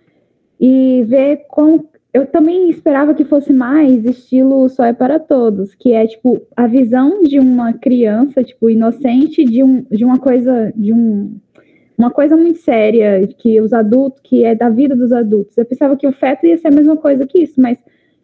[0.59, 1.85] E ver com.
[2.11, 6.65] Eu também esperava que fosse mais estilo Só é para Todos, que é tipo a
[6.65, 11.39] visão de uma criança, tipo, inocente de, um, de uma coisa, de um
[11.97, 15.57] uma coisa muito séria, que os adultos, que é da vida dos adultos.
[15.57, 17.77] Eu pensava que o feto ia ser a mesma coisa que isso, mas,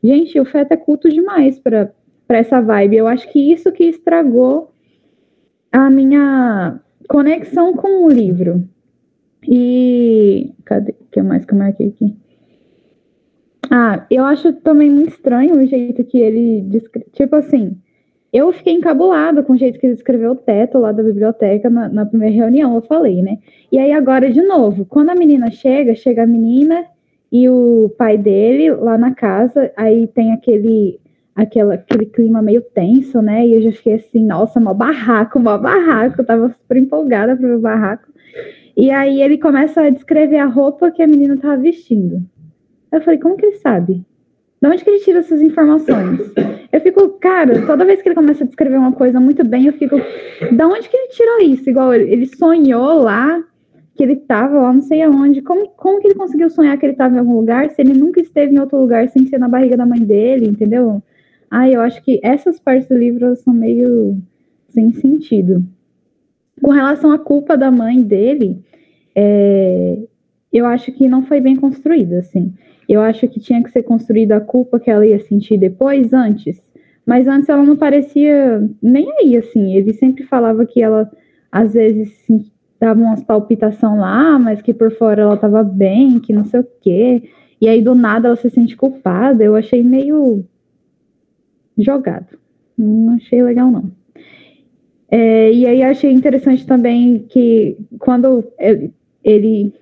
[0.04, 1.92] gente, o feto é culto demais para
[2.30, 2.98] essa vibe.
[2.98, 4.72] Eu acho que isso que estragou
[5.72, 8.64] a minha conexão com o livro.
[9.48, 10.54] E.
[10.66, 10.92] Cadê?
[10.92, 12.16] O que mais que eu marquei aqui?
[13.70, 16.82] Ah, eu acho também muito estranho o jeito que ele.
[17.14, 17.78] Tipo assim
[18.34, 21.90] eu fiquei encabulada com o jeito que ele escreveu o teto lá da biblioteca na,
[21.90, 23.40] na, primeira reunião, eu falei, né?
[23.72, 26.86] E aí agora, de novo, quando a menina chega, chega a menina
[27.32, 31.00] e o pai dele lá na casa, aí tem aquele,
[31.36, 33.46] aquela, aquele clima meio tenso, né?
[33.46, 37.48] E eu já fiquei assim, nossa, mó barraco, mó barraco, eu tava super empolgada pro
[37.48, 38.08] meu barraco.
[38.78, 42.24] E aí ele começa a descrever a roupa que a menina tava vestindo.
[42.92, 44.06] Eu falei, como que ele sabe?
[44.62, 46.20] De onde que ele tira essas informações?
[46.72, 49.74] Eu fico, cara, toda vez que ele começa a descrever uma coisa muito bem, eu
[49.74, 49.96] fico,
[50.56, 51.68] da onde que ele tirou isso?
[51.68, 53.44] Igual ele sonhou lá
[53.96, 55.42] que ele estava lá não sei aonde.
[55.42, 58.22] Como, como que ele conseguiu sonhar que ele estava em algum lugar se ele nunca
[58.22, 61.02] esteve em outro lugar sem ser na barriga da mãe dele, entendeu?
[61.50, 64.18] Ah, eu acho que essas partes do livro são meio
[64.70, 65.66] sem sentido.
[66.62, 68.64] Com relação à culpa da mãe dele,
[69.16, 69.98] é,
[70.54, 72.54] eu acho que não foi bem construída, assim.
[72.92, 76.62] Eu acho que tinha que ser construída a culpa que ela ia sentir depois, antes.
[77.06, 79.78] Mas antes ela não parecia nem aí, assim.
[79.78, 81.10] Ele sempre falava que ela,
[81.50, 82.12] às vezes,
[82.78, 86.68] dava umas palpitação lá, mas que por fora ela tava bem, que não sei o
[86.82, 87.24] quê.
[87.62, 89.42] E aí, do nada, ela se sente culpada.
[89.42, 90.44] Eu achei meio
[91.78, 92.38] jogado.
[92.78, 93.90] Não achei legal, não.
[95.10, 99.74] É, e aí, achei interessante também que quando ele, ele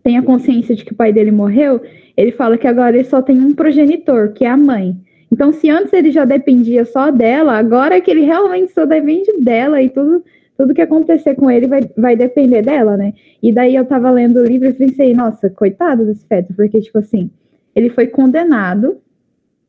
[0.00, 1.80] tem a consciência de que o pai dele morreu,
[2.16, 4.96] ele fala que agora ele só tem um progenitor, que é a mãe.
[5.30, 9.80] Então, se antes ele já dependia só dela, agora que ele realmente só depende dela
[9.80, 10.22] e tudo,
[10.58, 13.14] tudo que acontecer com ele vai, vai depender dela, né?
[13.42, 16.98] E daí eu tava lendo o livro e pensei, nossa, coitado desse feto, porque, tipo
[16.98, 17.30] assim,
[17.74, 18.98] ele foi condenado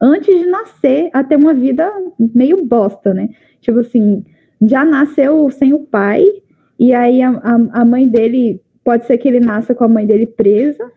[0.01, 3.29] antes de nascer a ter uma vida meio bosta, né?
[3.61, 4.25] Tipo assim,
[4.61, 6.25] já nasceu sem o pai,
[6.77, 10.05] e aí a, a, a mãe dele, pode ser que ele nasça com a mãe
[10.05, 10.91] dele presa,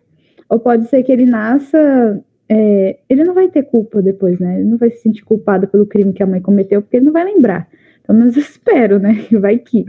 [0.49, 2.23] ou pode ser que ele nasça.
[2.49, 4.59] É, ele não vai ter culpa depois, né?
[4.59, 7.13] Ele não vai se sentir culpado pelo crime que a mãe cometeu, porque ele não
[7.13, 7.67] vai lembrar.
[8.05, 9.25] Pelo menos espero, né?
[9.31, 9.85] Vai que.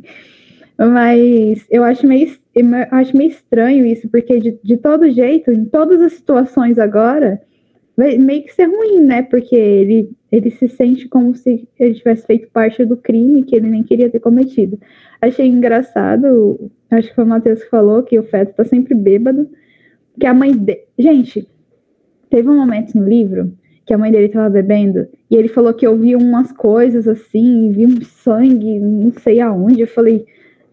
[0.77, 5.65] Mas eu acho meio, eu acho meio estranho isso, porque de, de todo jeito, em
[5.65, 7.41] todas as situações agora,
[7.97, 9.23] vai meio que ser ruim, né?
[9.23, 13.69] Porque ele, ele se sente como se ele tivesse feito parte do crime que ele
[13.69, 14.79] nem queria ter cometido.
[15.21, 19.51] Achei engraçado, acho que foi o Matheus que falou que o feto tá sempre bêbado,
[20.19, 20.83] que a mãe dele.
[20.99, 21.49] Gente,
[22.31, 23.53] teve um momento no livro
[23.87, 27.89] que a mãe dele tava bebendo e ele falou que ouviu umas coisas assim, viu
[27.89, 29.81] um sangue, não sei aonde.
[29.81, 30.27] Eu falei,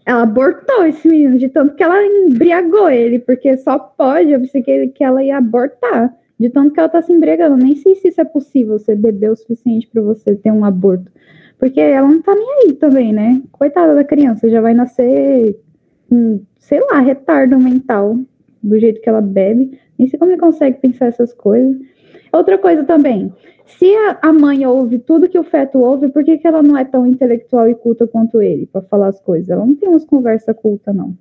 [0.06, 4.62] ela abortou esse menino de tanto que ela embriagou ele, porque só pode, eu pensei
[4.62, 6.14] que, que ela ia abortar.
[6.38, 7.56] De tanto que ela tá se embriagando.
[7.56, 11.10] Nem sei se isso é possível, você beber o suficiente para você ter um aborto.
[11.58, 13.42] Porque ela não tá nem aí também, né?
[13.54, 15.58] Coitada da criança, já vai nascer,
[16.58, 18.18] sei lá, retardo mental,
[18.66, 19.80] do jeito que ela bebe.
[19.98, 21.78] Nem sei como ele consegue pensar essas coisas.
[22.32, 23.32] Outra coisa também,
[23.66, 23.86] se
[24.22, 27.08] a, mãe ouve tudo que o feto ouve, por que, que ela não é tão
[27.08, 29.50] intelectual e culta quanto ele para falar as coisas?
[29.50, 31.16] Ela não tem umas conversas culta, não.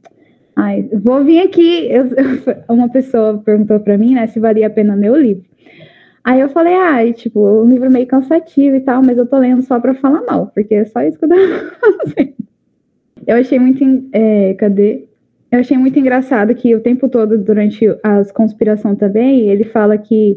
[0.57, 1.89] Ai, vou vir aqui.
[1.91, 2.05] Eu,
[2.69, 5.45] uma pessoa perguntou para mim, né, se valia a pena ler o livro.
[6.23, 9.63] Aí eu falei, ah, tipo, um livro meio cansativo e tal, mas eu tô lendo
[9.63, 12.35] só para falar mal, porque é só isso que eu tava fazendo.
[13.27, 13.85] Eu achei muito.
[14.13, 15.07] É, cadê?
[15.55, 20.37] Eu achei muito engraçado que o tempo todo, durante as conspirações também, ele fala que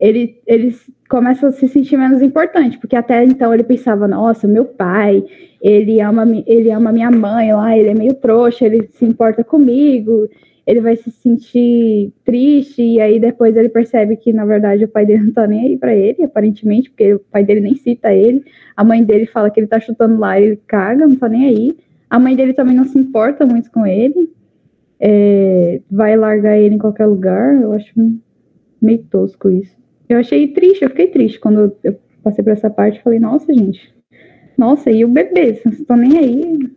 [0.00, 0.74] ele, ele
[1.08, 5.24] começa a se sentir menos importante, porque até então ele pensava, nossa, meu pai,
[5.62, 10.28] ele ama, ele ama minha mãe lá, ele é meio trouxa, ele se importa comigo,
[10.66, 15.06] ele vai se sentir triste, e aí depois ele percebe que, na verdade, o pai
[15.06, 18.44] dele não tá nem aí pra ele, aparentemente, porque o pai dele nem cita ele,
[18.76, 21.76] a mãe dele fala que ele tá chutando lá, ele caga, não tá nem aí,
[22.10, 24.28] a mãe dele também não se importa muito com ele,
[25.00, 27.92] é, vai largar ele em qualquer lugar, eu acho
[28.80, 29.74] meio tosco isso.
[30.08, 33.02] Eu achei triste, eu fiquei triste quando eu passei por essa parte.
[33.02, 33.94] Falei, nossa, gente,
[34.58, 35.54] nossa, e o bebê?
[35.54, 36.70] Vocês não estão nem aí.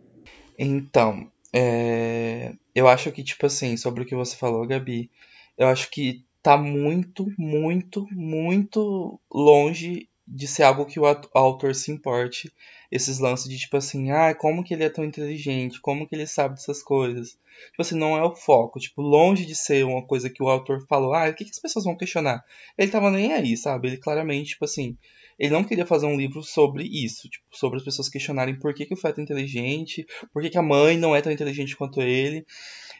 [0.58, 2.52] Então, é...
[2.74, 5.10] eu acho que, tipo assim, sobre o que você falou, Gabi,
[5.58, 11.90] eu acho que tá muito, muito, muito longe de ser algo que o autor se
[11.90, 12.52] importe.
[12.94, 16.28] Esses lances de tipo assim, ah, como que ele é tão inteligente, como que ele
[16.28, 17.30] sabe dessas coisas.
[17.70, 18.78] Tipo assim, não é o foco.
[18.78, 21.58] Tipo, longe de ser uma coisa que o autor falou, ah, o que, que as
[21.58, 22.44] pessoas vão questionar?
[22.78, 23.88] Ele tava nem aí, sabe?
[23.88, 24.96] Ele claramente, tipo assim,
[25.36, 28.86] ele não queria fazer um livro sobre isso, tipo, sobre as pessoas questionarem por que,
[28.86, 32.00] que o feto é inteligente, por que, que a mãe não é tão inteligente quanto
[32.00, 32.46] ele.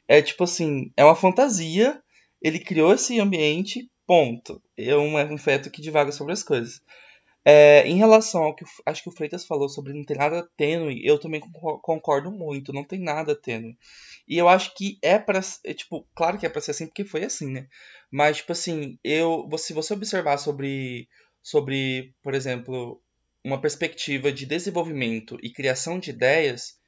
[0.09, 2.03] É tipo assim, é uma fantasia.
[2.43, 4.61] Ele criou esse ambiente, ponto.
[4.77, 6.83] É um, é um feto que divaga sobre as coisas.
[7.45, 11.05] É, em relação ao que acho que o Freitas falou sobre não ter nada tênue,
[11.05, 11.41] eu também
[11.83, 13.77] concordo muito, não tem nada tênue.
[14.27, 17.05] E eu acho que é para é, tipo, claro que é para ser assim porque
[17.05, 17.69] foi assim, né?
[18.11, 21.09] Mas tipo assim, eu, se você observar sobre
[21.43, 23.03] sobre, por exemplo,
[23.45, 26.79] uma perspectiva de desenvolvimento e criação de ideias,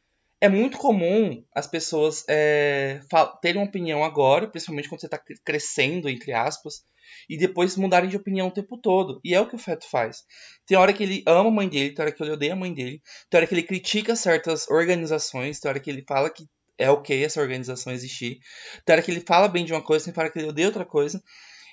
[0.40, 3.00] é muito comum as pessoas é,
[3.42, 6.82] terem uma opinião agora, principalmente quando você está crescendo, entre aspas,
[7.28, 9.20] e depois mudarem de opinião o tempo todo.
[9.24, 10.24] E é o que o Feto faz.
[10.66, 12.72] Tem hora que ele ama a mãe dele, tem hora que ele odeia a mãe
[12.72, 16.44] dele, tem hora que ele critica certas organizações, tem hora que ele fala que
[16.78, 18.38] é ok essa organização existir,
[18.84, 20.84] tem hora que ele fala bem de uma coisa, tem hora que ele odeia outra
[20.84, 21.22] coisa.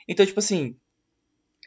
[0.08, 0.78] Então, tipo assim,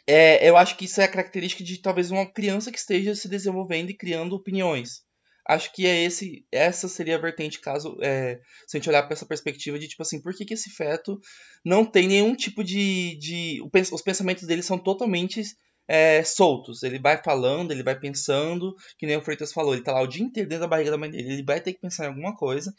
[0.06, 3.28] é, eu acho que isso é a característica de talvez uma criança que esteja se
[3.28, 5.05] desenvolvendo e criando opiniões
[5.48, 9.14] acho que é esse, essa seria a vertente caso é, se a gente olhar para
[9.14, 11.20] essa perspectiva de tipo assim, por que, que esse feto
[11.64, 15.42] não tem nenhum tipo de, de os pensamentos dele são totalmente
[15.88, 16.82] é, soltos.
[16.82, 20.06] Ele vai falando, ele vai pensando, que nem o Freitas falou, ele tá lá o
[20.06, 22.34] dia inteiro dentro da barriga da mãe dele, ele vai ter que pensar em alguma
[22.36, 22.74] coisa.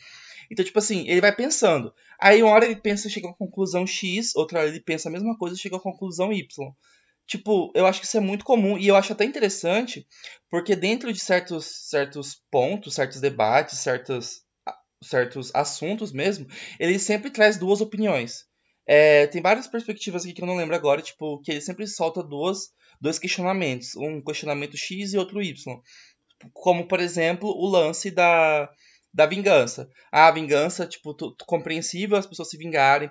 [0.52, 1.94] Então, tipo assim, ele vai pensando.
[2.20, 5.38] Aí uma hora ele pensa, chega a conclusão X, outra hora ele pensa a mesma
[5.38, 6.74] coisa, chega a conclusão Y.
[7.28, 10.08] Tipo, eu acho que isso é muito comum e eu acho até interessante,
[10.50, 14.44] porque dentro de certos, certos pontos, certos debates, certos,
[15.04, 16.48] certos assuntos mesmo,
[16.80, 18.46] ele sempre traz duas opiniões.
[18.88, 22.24] É, tem várias perspectivas aqui que eu não lembro agora, tipo, que ele sempre solta
[22.24, 22.70] duas,
[23.02, 25.54] dois questionamentos, um questionamento X e outro Y.
[26.54, 28.70] Como, por exemplo, o lance da,
[29.18, 29.90] da vingança.
[30.12, 33.10] Ah, a vingança, tipo, tu, tu, compreensível as pessoas se vingarem,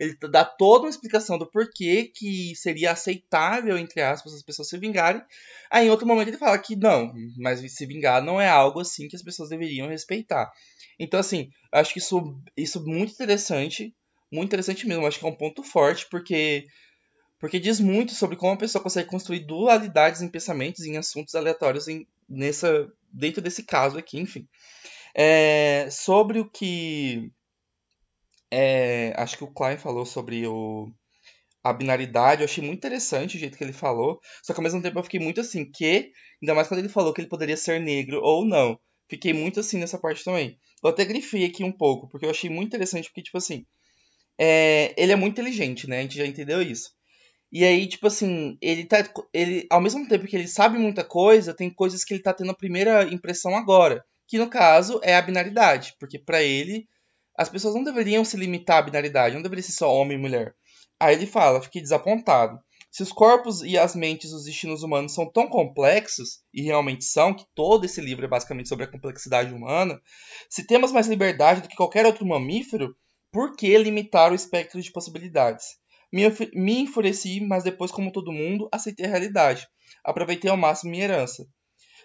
[0.00, 4.76] ele dá toda uma explicação do porquê que seria aceitável, entre aspas, as pessoas se
[4.76, 5.22] vingarem.
[5.70, 9.06] Aí em outro momento ele fala que não, mas se vingar não é algo assim
[9.06, 10.50] que as pessoas deveriam respeitar.
[10.98, 13.94] Então, assim, acho que isso, isso é muito interessante,
[14.32, 16.66] muito interessante mesmo, acho que é um ponto forte, porque
[17.38, 21.88] porque diz muito sobre como a pessoa consegue construir dualidades em pensamentos, em assuntos aleatórios
[21.88, 24.48] em, nessa, dentro desse caso aqui, enfim.
[25.14, 27.30] É, sobre o que
[28.50, 30.92] é, acho que o Klein falou sobre o,
[31.64, 34.82] a binaridade, eu achei muito interessante o jeito que ele falou, só que ao mesmo
[34.82, 37.80] tempo eu fiquei muito assim, que, ainda mais quando ele falou que ele poderia ser
[37.80, 40.58] negro ou não, fiquei muito assim nessa parte também.
[40.82, 43.64] Eu até grifei aqui um pouco, porque eu achei muito interessante, porque, tipo assim,
[44.38, 46.90] é, ele é muito inteligente, né, a gente já entendeu isso.
[47.52, 49.06] E aí, tipo assim, ele tá.
[49.32, 52.50] Ele, ao mesmo tempo que ele sabe muita coisa, tem coisas que ele tá tendo
[52.50, 54.02] a primeira impressão agora.
[54.26, 55.94] Que no caso é a binaridade.
[56.00, 56.88] Porque para ele,
[57.36, 60.54] as pessoas não deveriam se limitar à binaridade, não deveria ser só homem e mulher.
[60.98, 62.58] Aí ele fala, fiquei desapontado.
[62.90, 67.34] Se os corpos e as mentes dos destinos humanos são tão complexos, e realmente são,
[67.34, 70.00] que todo esse livro é basicamente sobre a complexidade humana,
[70.48, 72.94] se temos mais liberdade do que qualquer outro mamífero,
[73.30, 75.81] por que limitar o espectro de possibilidades?
[76.12, 79.66] Me, enfureci, mas depois, como todo mundo, aceitei a realidade.
[80.04, 81.46] Aproveitei ao máximo minha herança.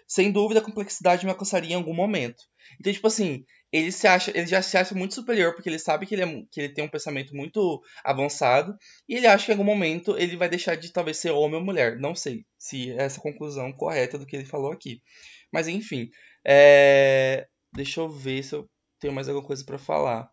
[0.06, 2.42] Sem dúvida, a complexidade me alcançaria em algum momento.
[2.80, 6.06] Então, tipo assim, ele se acha, ele já se acha muito superior, porque ele sabe
[6.06, 8.74] que ele, é, que ele tem um pensamento muito avançado,
[9.06, 11.64] e ele acha que em algum momento ele vai deixar de talvez ser homem ou
[11.64, 11.98] mulher.
[11.98, 15.02] Não sei se é essa conclusão correta do que ele falou aqui.
[15.52, 16.08] Mas enfim.
[16.46, 17.46] É...
[17.72, 18.66] Deixa eu ver se eu
[18.98, 20.30] tenho mais alguma coisa para falar.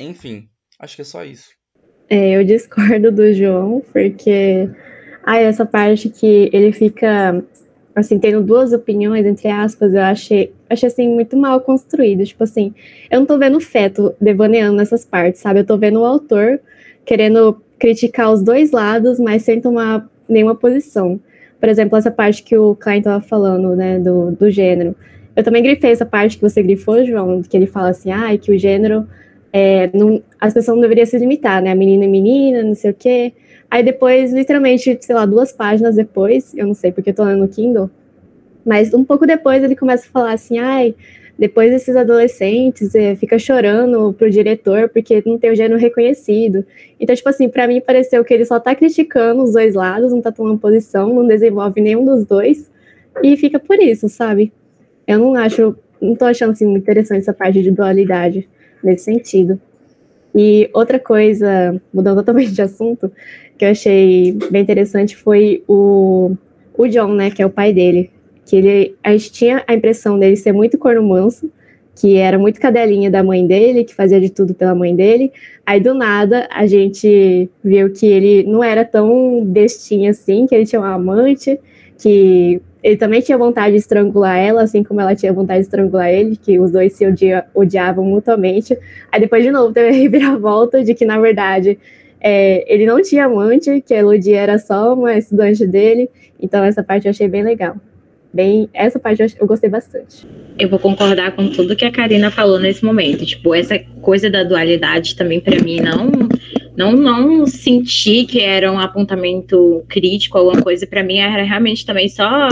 [0.00, 1.50] Enfim, acho que é só isso.
[2.12, 4.68] É, eu discordo do João, porque
[5.24, 7.42] ah, essa parte que ele fica
[7.96, 12.22] assim, tendo duas opiniões, entre aspas, eu achei, achei assim, muito mal construído.
[12.26, 12.74] Tipo assim,
[13.10, 15.60] eu não tô vendo o feto devaneando nessas partes, sabe?
[15.60, 16.60] Eu tô vendo o autor
[17.02, 21.18] querendo criticar os dois lados, mas sem tomar nenhuma posição.
[21.58, 24.94] Por exemplo, essa parte que o Klein tava falando, né, do, do gênero.
[25.34, 28.52] Eu também grifei essa parte que você grifou, João, que ele fala assim, ah, que
[28.52, 29.08] o gênero
[29.52, 31.74] é, não, as pessoas não deveriam se limitar, né?
[31.74, 33.32] Menina e menina, não sei o quê.
[33.70, 37.40] Aí depois, literalmente, sei lá, duas páginas depois, eu não sei porque eu tô lendo
[37.40, 37.90] no Kindle,
[38.64, 40.94] mas um pouco depois ele começa a falar assim, ai,
[41.38, 46.64] depois desses adolescentes é, fica chorando pro diretor porque não tem o gênero reconhecido.
[47.00, 50.20] Então, tipo assim, para mim pareceu que ele só tá criticando os dois lados, não
[50.20, 52.70] tá tomando posição, não desenvolve nenhum dos dois,
[53.22, 54.52] e fica por isso, sabe?
[55.06, 58.48] Eu não acho, não tô achando assim interessante essa parte de dualidade
[58.82, 59.60] nesse sentido.
[60.34, 63.12] E outra coisa, mudando totalmente de assunto,
[63.58, 66.32] que eu achei bem interessante foi o,
[66.76, 68.10] o John, né, que é o pai dele.
[68.46, 71.50] Que ele, a gente tinha a impressão dele ser muito corno manso,
[71.94, 75.32] que era muito cadelinha da mãe dele, que fazia de tudo pela mãe dele.
[75.66, 80.66] Aí do nada a gente viu que ele não era tão bestinho assim, que ele
[80.66, 81.60] tinha uma amante,
[81.98, 86.10] que ele também tinha vontade de estrangular ela, assim como ela tinha vontade de estrangular
[86.10, 88.76] ele, que os dois se odia, odiavam mutuamente.
[89.10, 91.78] Aí depois, de novo, teve a reviravolta de que, na verdade,
[92.20, 96.10] é, ele não tinha amante, que a Elodie era só uma estudante dele.
[96.40, 97.76] Então, essa parte eu achei bem legal.
[98.34, 100.26] Bem, essa parte eu, eu gostei bastante.
[100.58, 103.24] Eu vou concordar com tudo que a Karina falou nesse momento.
[103.24, 106.10] Tipo, essa coisa da dualidade também, para mim, não
[106.76, 112.08] não não senti que era um apontamento crítico, alguma coisa, para mim era realmente também
[112.08, 112.48] só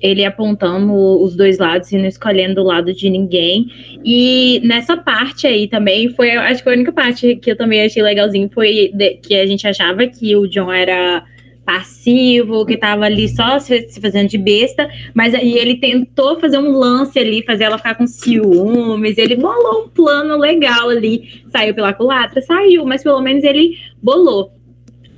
[0.00, 3.66] ele apontando os dois lados e não escolhendo o lado de ninguém.
[4.04, 8.02] E nessa parte aí também foi, acho que a única parte que eu também achei
[8.02, 11.24] legalzinho foi que a gente achava que o John era
[11.64, 16.72] passivo, que tava ali só se, fazendo de besta, mas aí ele tentou fazer um
[16.72, 21.92] lance ali, fazer ela ficar com ciúmes, ele bolou um plano legal ali, saiu pela
[21.92, 24.52] culatra, saiu, mas pelo menos ele bolou.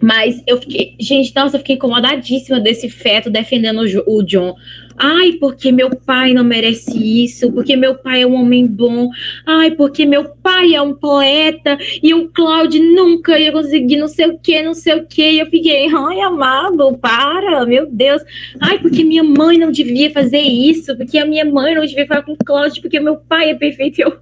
[0.04, 4.54] Mas eu fiquei, gente, nossa, eu fiquei incomodadíssima desse feto defendendo o, o John.
[4.98, 9.08] Ai, porque meu pai não merece isso, porque meu pai é um homem bom.
[9.46, 14.26] Ai, porque meu pai é um poeta e o Cláudio nunca ia conseguir não sei
[14.26, 15.22] o que, não sei o que.
[15.22, 18.20] E eu fiquei, ai, amado, para, meu Deus.
[18.60, 22.24] Ai, porque minha mãe não devia fazer isso, porque a minha mãe não devia falar
[22.24, 24.02] com o Cláudio, porque meu pai é perfeito.
[24.02, 24.18] Eu,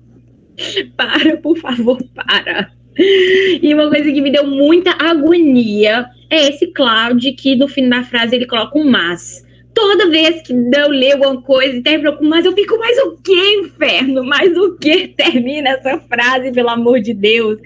[0.97, 2.71] para, por favor, para.
[2.99, 8.05] E uma coisa que me deu muita agonia é esse Cláudio que no fim da
[8.05, 9.43] frase ele coloca um mas
[9.75, 13.17] toda vez que eu leio alguma coisa e termino com mais, eu fico, mais o
[13.23, 14.25] que, inferno?
[14.25, 17.59] Mais o que termina essa frase, pelo amor de Deus?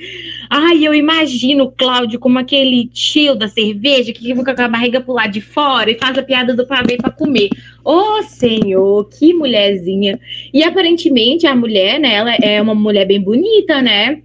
[0.48, 5.00] Ai, eu imagino o Cláudio como aquele tio da cerveja que fica com a barriga
[5.00, 7.50] pro lado de fora e faz a piada do pavê para comer.
[7.84, 10.18] Ô, oh, senhor, que mulherzinha.
[10.52, 14.22] E aparentemente a mulher, né, ela é uma mulher bem bonita, né?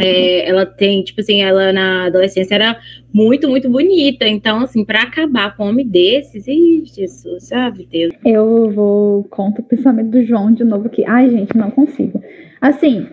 [0.00, 2.78] É, ela tem, tipo assim, ela na adolescência era
[3.12, 4.26] muito, muito bonita.
[4.26, 8.14] Então, assim, para acabar com um homem desses, ih, Jesus, sabe, Deus.
[8.24, 12.22] Eu vou contra o pensamento do João de novo que, ai, gente, não consigo.
[12.60, 13.06] Assim,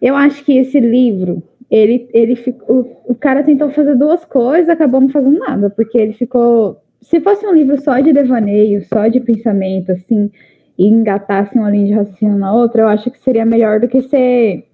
[0.00, 4.68] eu acho que esse livro, ele, ele ficou, o, o cara tentou fazer duas coisas,
[4.68, 9.08] acabou não fazendo nada, porque ele ficou, se fosse um livro só de devaneio, só
[9.08, 10.30] de pensamento, assim,
[10.78, 14.02] e engatasse uma linha de raciocínio na outra, eu acho que seria melhor do que
[14.02, 14.66] ser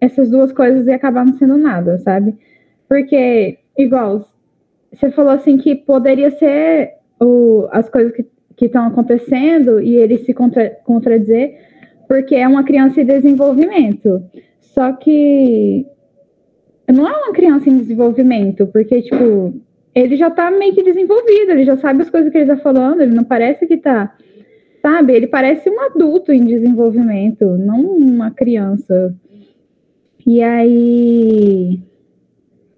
[0.00, 2.34] essas duas coisas ia acabar não sendo nada, sabe?
[2.88, 4.28] Porque, igual,
[4.92, 8.12] você falou assim que poderia ser o, as coisas
[8.56, 11.58] que estão acontecendo e ele se contra, contradizer,
[12.08, 14.22] porque é uma criança em desenvolvimento.
[14.60, 15.86] Só que
[16.92, 19.54] não é uma criança em desenvolvimento, porque, tipo,
[19.94, 23.00] ele já tá meio que desenvolvido, ele já sabe as coisas que ele tá falando,
[23.00, 24.14] ele não parece que tá.
[24.82, 25.14] Sabe?
[25.14, 29.14] Ele parece um adulto em desenvolvimento, não uma criança.
[30.26, 31.80] E aí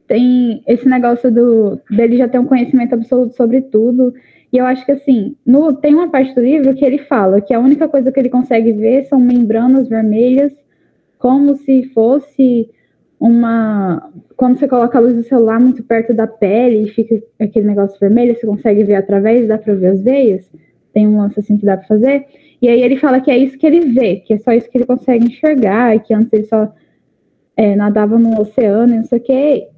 [0.06, 4.14] tem esse negócio do dele já ter um conhecimento absoluto sobre tudo.
[4.52, 7.54] E eu acho que assim, no, tem uma parte do livro que ele fala que
[7.54, 10.52] a única coisa que ele consegue ver são membranas vermelhas,
[11.18, 12.70] como se fosse
[13.20, 14.10] uma.
[14.36, 17.98] Quando você coloca a luz do celular muito perto da pele e fica aquele negócio
[17.98, 20.50] vermelho, você consegue ver através, dá para ver as veias.
[20.92, 22.26] Tem um lance assim que dá para fazer.
[22.60, 24.78] E aí ele fala que é isso que ele vê, que é só isso que
[24.78, 26.72] ele consegue enxergar, que antes ele só
[27.58, 29.68] é, nadava no oceano, não sei o quê.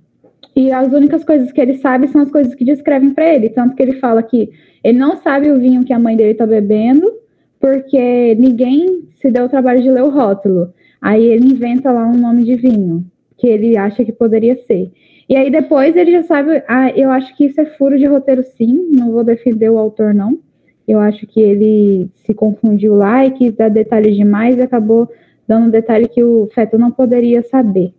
[0.54, 3.48] E as únicas coisas que ele sabe são as coisas que descrevem para ele.
[3.48, 4.50] Tanto que ele fala que
[4.84, 7.10] ele não sabe o vinho que a mãe dele está bebendo,
[7.58, 10.74] porque ninguém se deu o trabalho de ler o rótulo.
[11.00, 13.02] Aí ele inventa lá um nome de vinho,
[13.38, 14.92] que ele acha que poderia ser.
[15.26, 18.42] E aí depois ele já sabe, ah, eu acho que isso é furo de roteiro
[18.42, 20.38] sim, não vou defender o autor não.
[20.86, 25.08] Eu acho que ele se confundiu lá e quis dar detalhes demais e acabou
[25.50, 27.92] dando um detalhe que o feto não poderia saber.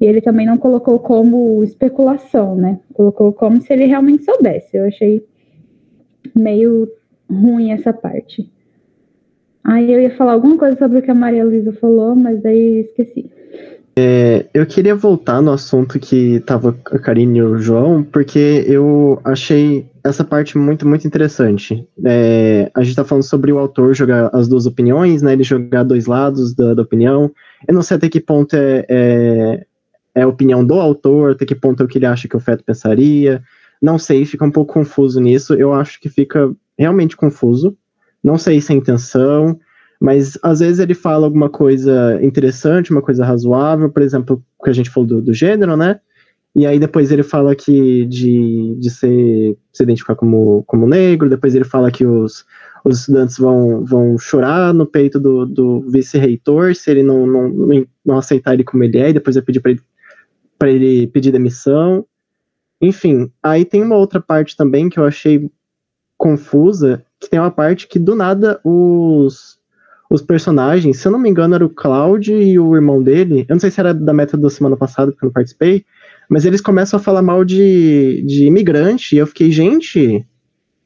[0.00, 2.80] E ele também não colocou como especulação, né?
[2.92, 4.76] Colocou como se ele realmente soubesse.
[4.76, 5.24] Eu achei
[6.34, 6.90] meio
[7.30, 8.50] ruim essa parte.
[9.62, 12.80] Aí eu ia falar alguma coisa sobre o que a Maria Luísa falou, mas daí
[12.80, 13.30] esqueci.
[14.02, 19.20] É, eu queria voltar no assunto que tava a Karine e o João, porque eu
[19.22, 21.86] achei essa parte muito, muito interessante.
[22.02, 25.34] É, a gente tá falando sobre o autor jogar as duas opiniões, né?
[25.34, 27.30] Ele jogar dois lados da, da opinião.
[27.68, 29.66] Eu não sei até que ponto é, é,
[30.14, 32.40] é a opinião do autor, até que ponto é o que ele acha que o
[32.40, 33.42] feto pensaria.
[33.82, 35.52] Não sei, fica um pouco confuso nisso.
[35.52, 37.76] Eu acho que fica realmente confuso.
[38.24, 39.60] Não sei se é intenção,
[40.00, 44.72] mas às vezes ele fala alguma coisa interessante, uma coisa razoável, por exemplo, que a
[44.72, 46.00] gente falou do, do gênero, né?
[46.56, 51.54] E aí depois ele fala que de, de ser, se identificar como, como negro, depois
[51.54, 52.44] ele fala que os,
[52.84, 58.18] os estudantes vão, vão chorar no peito do, do vice-reitor se ele não, não, não
[58.18, 59.80] aceitar ele como ele é, e depois vai pedir para ele
[60.58, 62.04] para ele pedir demissão.
[62.82, 65.50] Enfim, aí tem uma outra parte também que eu achei
[66.18, 69.58] confusa, que tem uma parte que do nada os,
[70.10, 73.54] os personagens, se eu não me engano, era o Cloud e o irmão dele, eu
[73.54, 75.84] não sei se era da meta da semana passada, porque eu não participei,
[76.28, 80.26] mas eles começam a falar mal de, de imigrante, e eu fiquei, gente,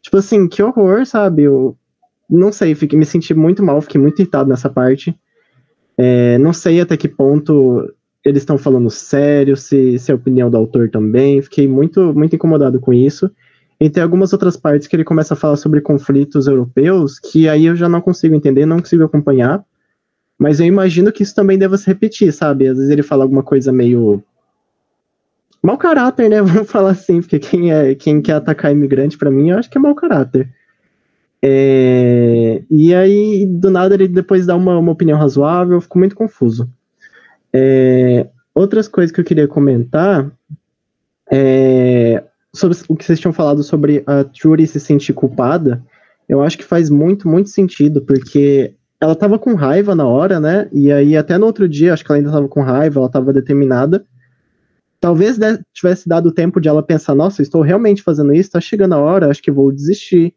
[0.03, 1.45] tipo assim, que horror, sabe?
[1.45, 1.75] Eu
[2.29, 5.17] não sei, fiquei, me senti muito mal, fiquei muito irritado nessa parte.
[5.97, 7.89] É, não sei até que ponto
[8.25, 11.43] eles estão falando sério, se, se é a opinião do autor também.
[11.43, 13.31] Fiquei muito, muito incomodado com isso.
[13.81, 17.67] E tem algumas outras partes que ele começa a falar sobre conflitos europeus, que aí
[17.67, 19.65] eu já não consigo entender, não consigo acompanhar.
[20.39, 22.69] Mas eu imagino que isso também deva se repetir, sabe?
[22.69, 24.23] Às vezes ele fala alguma coisa meio.
[25.63, 26.41] Mau caráter, né?
[26.43, 29.79] Vamos falar assim, porque quem, é, quem quer atacar imigrante, para mim, eu acho que
[29.79, 30.53] é mau caráter.
[31.43, 32.63] É...
[32.71, 36.69] E aí, do nada, ele depois dá uma, uma opinião razoável, eu fico muito confuso.
[37.53, 40.31] É, outras coisas que eu queria comentar
[41.31, 45.85] é, sobre o que vocês tinham falado sobre a Trudy se sentir culpada,
[46.29, 50.69] eu acho que faz muito, muito sentido, porque ela tava com raiva na hora, né?
[50.73, 53.33] E aí até no outro dia, acho que ela ainda tava com raiva, ela tava
[53.33, 54.07] determinada.
[55.01, 55.37] Talvez
[55.75, 59.29] tivesse dado tempo de ela pensar, nossa, estou realmente fazendo isso, tá chegando a hora,
[59.29, 60.33] acho que vou desistir.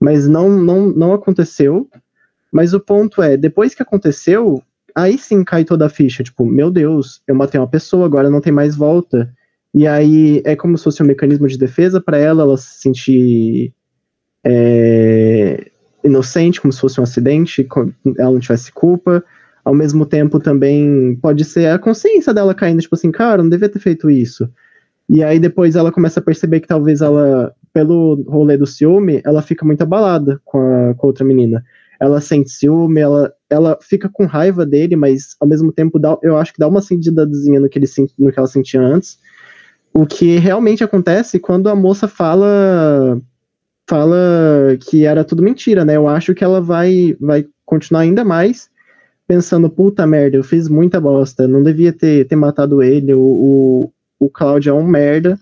[0.00, 1.88] Mas não, não, não aconteceu.
[2.50, 4.62] Mas o ponto é, depois que aconteceu,
[4.94, 8.40] aí sim cai toda a ficha, tipo, meu Deus, eu matei uma pessoa, agora não
[8.40, 9.32] tem mais volta.
[9.74, 13.72] E aí é como se fosse um mecanismo de defesa para ela, ela se sentir
[14.44, 15.70] é,
[16.04, 17.66] inocente, como se fosse um acidente,
[18.18, 19.24] ela não tivesse culpa.
[19.64, 23.68] Ao mesmo tempo também pode ser a consciência dela caindo, tipo assim, cara, não devia
[23.68, 24.48] ter feito isso.
[25.08, 29.40] E aí depois ela começa a perceber que talvez ela, pelo rolê do ciúme, ela
[29.40, 31.64] fica muito abalada com a, com a outra menina
[32.02, 36.36] ela sente ciúme, ela, ela fica com raiva dele, mas ao mesmo tempo dá, eu
[36.36, 37.86] acho que dá uma sentidazinha no que, ele,
[38.18, 39.20] no que ela sentia antes.
[39.94, 43.20] O que realmente acontece quando a moça fala
[43.88, 45.96] fala que era tudo mentira, né?
[45.96, 48.70] Eu acho que ela vai, vai continuar ainda mais
[49.26, 53.92] pensando, puta merda, eu fiz muita bosta, não devia ter, ter matado ele, o, o,
[54.18, 55.38] o Cláudio é um merda.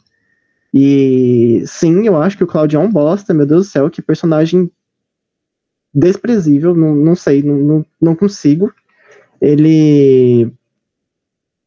[0.73, 4.01] E sim, eu acho que o Cláudio é um bosta, meu Deus do céu, que
[4.01, 4.71] personagem
[5.93, 8.73] desprezível, não, não sei, não, não, não consigo.
[9.41, 10.53] Ele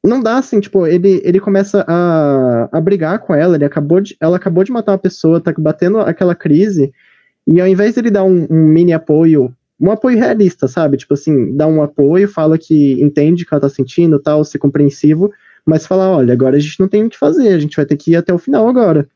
[0.04, 4.18] não dá assim, tipo, ele, ele começa a, a brigar com ela, ele acabou de,
[4.20, 6.91] ela acabou de matar uma pessoa, tá batendo aquela crise,
[7.47, 10.97] e ao invés de ele dar um, um mini apoio, um apoio realista, sabe?
[10.97, 14.60] Tipo assim, dá um apoio, fala que entende o que ela tá sentindo, tal, ser
[14.60, 15.32] compreensivo,
[15.66, 17.97] mas fala, olha, agora a gente não tem o que fazer, a gente vai ter
[17.97, 19.08] que ir até o final agora.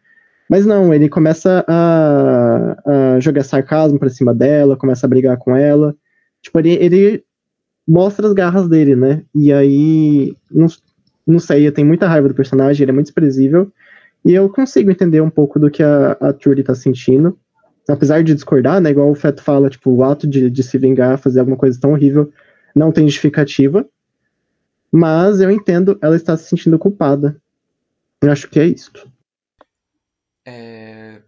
[0.50, 5.56] Mas não, ele começa a, a jogar sarcasmo pra cima dela, começa a brigar com
[5.56, 5.94] ela.
[6.42, 7.24] Tipo, ele, ele
[7.88, 9.24] mostra as garras dele, né?
[9.36, 10.68] E aí, não,
[11.26, 13.72] não sei, eu tenho muita raiva do personagem, ele é muito desprezível.
[14.26, 17.40] E eu consigo entender um pouco do que a, a Trudy tá sentindo.
[17.90, 18.92] Apesar de discordar, né?
[18.92, 21.94] Igual o Feto fala, tipo, o ato de, de se vingar, fazer alguma coisa tão
[21.94, 22.32] horrível,
[22.76, 23.88] não tem justificativa.
[24.92, 27.42] Mas eu entendo, ela está se sentindo culpada.
[28.22, 28.92] Eu acho que é isso.
[30.46, 31.22] É,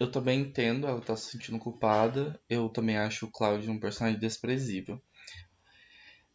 [0.00, 2.40] Eu também entendo, ela tá se sentindo culpada.
[2.48, 5.00] Eu também acho o Cláudio um personagem desprezível.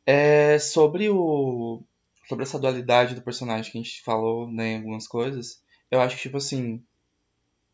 [0.06, 1.82] É, sobre o.
[2.28, 6.16] Sobre essa dualidade do personagem que a gente falou, né, em algumas coisas, eu acho
[6.16, 6.84] que, tipo assim.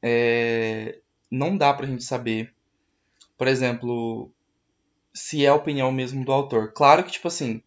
[0.01, 0.99] é,
[1.31, 2.53] não dá pra gente saber,
[3.37, 4.31] por exemplo,
[5.13, 6.73] se é a opinião mesmo do autor.
[6.73, 7.63] Claro que, tipo assim,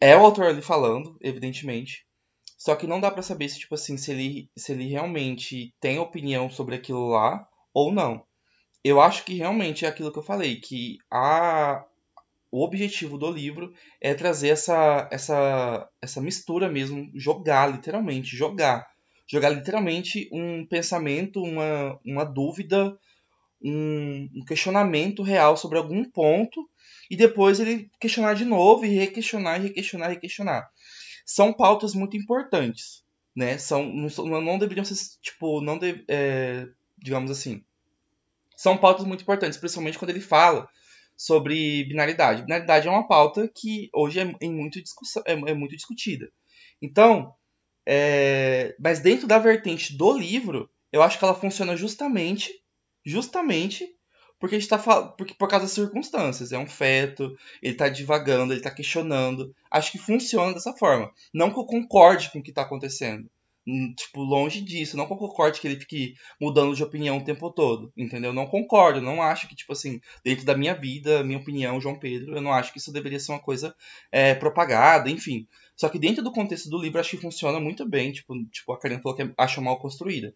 [0.00, 2.06] é o autor ali falando, evidentemente.
[2.56, 5.98] Só que não dá pra saber se, tipo assim, se ele, se ele realmente tem
[5.98, 8.24] opinião sobre aquilo lá ou não.
[8.82, 11.84] Eu acho que realmente é aquilo que eu falei, que a,
[12.50, 18.86] o objetivo do livro é trazer essa, essa, essa mistura mesmo, jogar, literalmente, jogar.
[19.30, 22.96] Jogar literalmente um pensamento, uma, uma dúvida,
[23.62, 26.68] um, um questionamento real sobre algum ponto,
[27.10, 30.70] e depois ele questionar de novo, e requestionar, e requestionar, e requestionar.
[31.26, 33.04] São pautas muito importantes,
[33.36, 33.58] né?
[33.58, 37.62] São, não, não deveriam ser, tipo, não de, é, digamos assim,
[38.56, 40.68] são pautas muito importantes, principalmente quando ele fala
[41.18, 42.44] sobre binaridade.
[42.44, 46.30] Binaridade é uma pauta que hoje é, muito, discussão, é, é muito discutida.
[46.80, 47.34] Então,
[47.84, 52.52] é, mas dentro da vertente do livro, eu acho que ela funciona justamente,
[53.04, 53.84] justamente
[54.38, 54.78] porque a gente tá
[55.16, 56.52] porque por causa das circunstâncias.
[56.52, 59.52] É um feto, ele tá divagando, ele tá questionando.
[59.68, 61.12] Acho que funciona dessa forma.
[61.34, 63.28] Não que eu concorde com o que tá acontecendo.
[63.68, 64.96] Hum, Tipo, longe disso.
[64.96, 67.92] Não concorde que ele fique mudando de opinião o tempo todo.
[67.96, 68.32] Entendeu?
[68.32, 69.02] Não concordo.
[69.02, 72.52] Não acho que, tipo assim, dentro da minha vida, minha opinião, João Pedro, eu não
[72.52, 73.74] acho que isso deveria ser uma coisa
[74.10, 75.46] é, propagada, enfim.
[75.76, 78.10] Só que dentro do contexto do livro, acho que funciona muito bem.
[78.12, 80.34] Tipo, tipo a Karen falou que acha mal construída.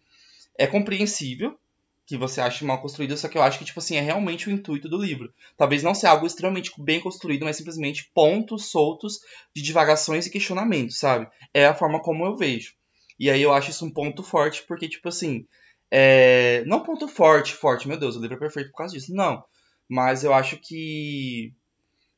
[0.59, 1.59] É compreensível
[2.07, 4.53] que você ache mal construída, só que eu acho que, tipo assim, é realmente o
[4.53, 5.33] intuito do livro.
[5.57, 9.21] Talvez não seja algo extremamente bem construído, mas simplesmente pontos soltos
[9.55, 11.27] de divagações e questionamentos, sabe?
[11.55, 12.75] É a forma como eu vejo.
[13.19, 15.47] E aí eu acho isso um ponto forte, porque, tipo assim,
[15.91, 16.65] é...
[16.67, 19.45] não ponto forte, forte, meu Deus, o livro é perfeito por causa disso, não.
[19.89, 21.53] Mas eu acho que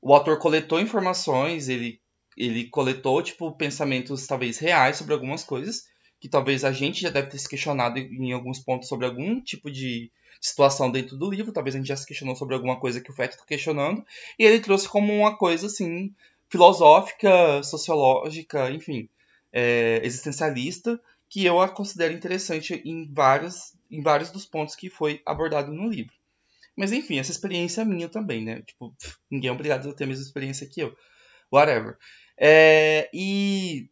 [0.00, 2.00] o autor coletou informações, ele,
[2.36, 5.86] ele coletou, tipo, pensamentos talvez reais sobre algumas coisas,
[6.20, 9.70] que talvez a gente já deve ter se questionado em alguns pontos sobre algum tipo
[9.70, 13.10] de situação dentro do livro, talvez a gente já se questionou sobre alguma coisa que
[13.10, 14.04] o Feto está questionando,
[14.38, 16.14] e ele trouxe como uma coisa, assim,
[16.48, 19.08] filosófica, sociológica, enfim,
[19.54, 21.00] é, existencialista,
[21.30, 25.88] que eu a considero interessante em vários, em vários dos pontos que foi abordado no
[25.88, 26.12] livro.
[26.76, 28.60] Mas enfim, essa experiência é minha também, né?
[28.62, 28.92] Tipo,
[29.30, 30.94] ninguém é obrigado a ter a mesma experiência que eu.
[31.52, 31.96] Whatever.
[32.36, 33.88] É, e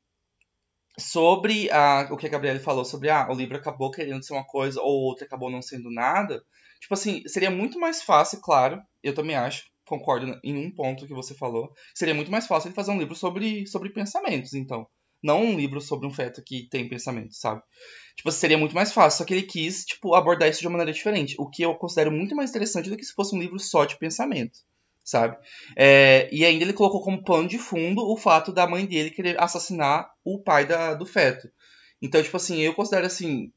[0.99, 4.45] sobre a, o que a Gabriele falou sobre ah, o livro acabou querendo ser uma
[4.45, 6.43] coisa ou outra acabou não sendo nada.
[6.81, 11.15] Tipo assim, seria muito mais fácil, claro, eu também acho, concordo em um ponto que
[11.15, 14.89] você falou, seria muito mais fácil ele fazer um livro sobre, sobre pensamentos, então.
[15.23, 17.63] Não um livro sobre um feto que tem pensamentos, sabe?
[18.17, 20.93] Tipo, seria muito mais fácil, só que ele quis, tipo, abordar isso de uma maneira
[20.93, 21.35] diferente.
[21.39, 23.97] O que eu considero muito mais interessante do que se fosse um livro só de
[23.97, 24.59] pensamento,
[25.03, 25.37] sabe?
[25.77, 29.41] É, e ainda ele colocou como pano de fundo o fato da mãe dele querer
[29.41, 31.49] assassinar o pai da, do feto.
[32.01, 33.53] Então, tipo assim, eu considero, assim,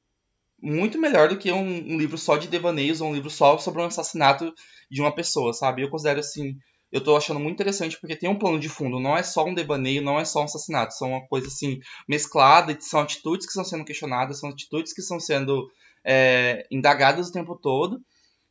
[0.62, 3.82] muito melhor do que um, um livro só de devaneios ou um livro só sobre
[3.82, 4.54] um assassinato
[4.90, 5.82] de uma pessoa, sabe?
[5.82, 6.56] Eu considero, assim,
[6.92, 9.54] eu tô achando muito interessante porque tem um plano de fundo, não é só um
[9.54, 13.66] devaneio, não é só um assassinato, são uma coisa assim mesclada, são atitudes que estão
[13.66, 15.70] sendo questionadas, são atitudes que estão sendo
[16.06, 18.00] é, indagadas o tempo todo.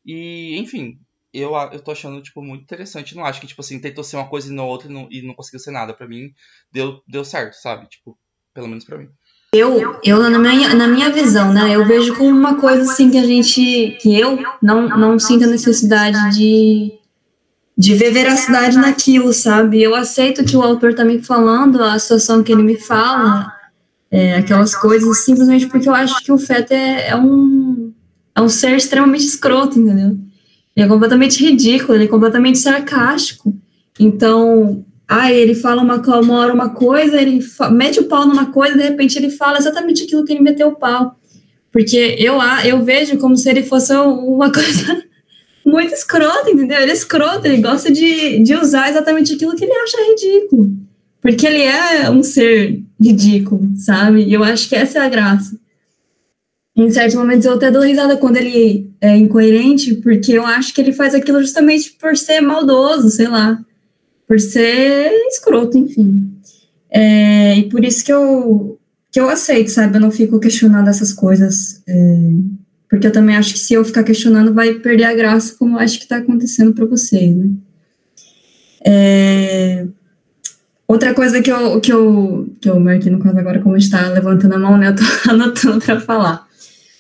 [0.05, 0.99] E, enfim,
[1.33, 3.17] eu, eu tô achando, tipo, muito interessante.
[3.17, 5.23] Não acho que, tipo assim, tentou ser uma coisa e não outra e não, e
[5.23, 5.95] não conseguiu ser nada.
[5.95, 6.33] Pra mim,
[6.71, 7.89] deu, deu certo, sabe?
[7.89, 8.19] Tipo,
[8.53, 9.09] pelo menos pra mim.
[9.55, 13.17] Eu, eu na, minha, na minha visão, né, eu vejo como uma coisa assim que
[13.17, 16.99] a gente, que eu não, não sinto a necessidade de,
[17.77, 19.83] de ver veracidade naquilo, sabe?
[19.83, 23.53] Eu aceito que o autor tá me falando a situação que ele me fala,
[24.11, 27.93] é, aquelas coisas, simplesmente porque eu acho que o feto é, é um,
[28.35, 30.17] é um ser extremamente escroto, entendeu?
[30.77, 33.57] Ele é completamente ridículo, ele é completamente sarcástico.
[33.99, 38.77] Então, ah, ele fala uma, uma hora uma coisa, ele mete o pau numa coisa,
[38.77, 41.17] de repente ele fala exatamente aquilo que ele meteu o pau.
[41.73, 45.03] Porque eu, eu vejo como se ele fosse uma coisa
[45.65, 46.81] muito escrota, entendeu?
[46.81, 50.71] Ele é escroto, ele gosta de, de usar exatamente aquilo que ele acha ridículo.
[51.21, 54.25] Porque ele é um ser ridículo, sabe?
[54.25, 55.59] E eu acho que essa é a graça.
[56.77, 60.81] Em certos momentos eu até dou risada quando ele é incoerente, porque eu acho que
[60.81, 63.59] ele faz aquilo justamente por ser maldoso, sei lá
[64.27, 66.33] por ser escroto, enfim.
[66.91, 68.79] É, e por isso que eu,
[69.11, 69.97] que eu aceito, sabe?
[69.97, 71.83] Eu não fico questionando essas coisas.
[71.87, 72.31] É,
[72.89, 75.81] porque eu também acho que se eu ficar questionando, vai perder a graça, como eu
[75.81, 77.51] acho que está acontecendo para vocês, né?
[78.87, 79.87] É,
[80.87, 84.55] outra coisa que eu, que eu, que eu marquei no caso agora, como está levantando
[84.55, 84.89] a mão, né?
[84.89, 86.47] Eu tô anotando para falar.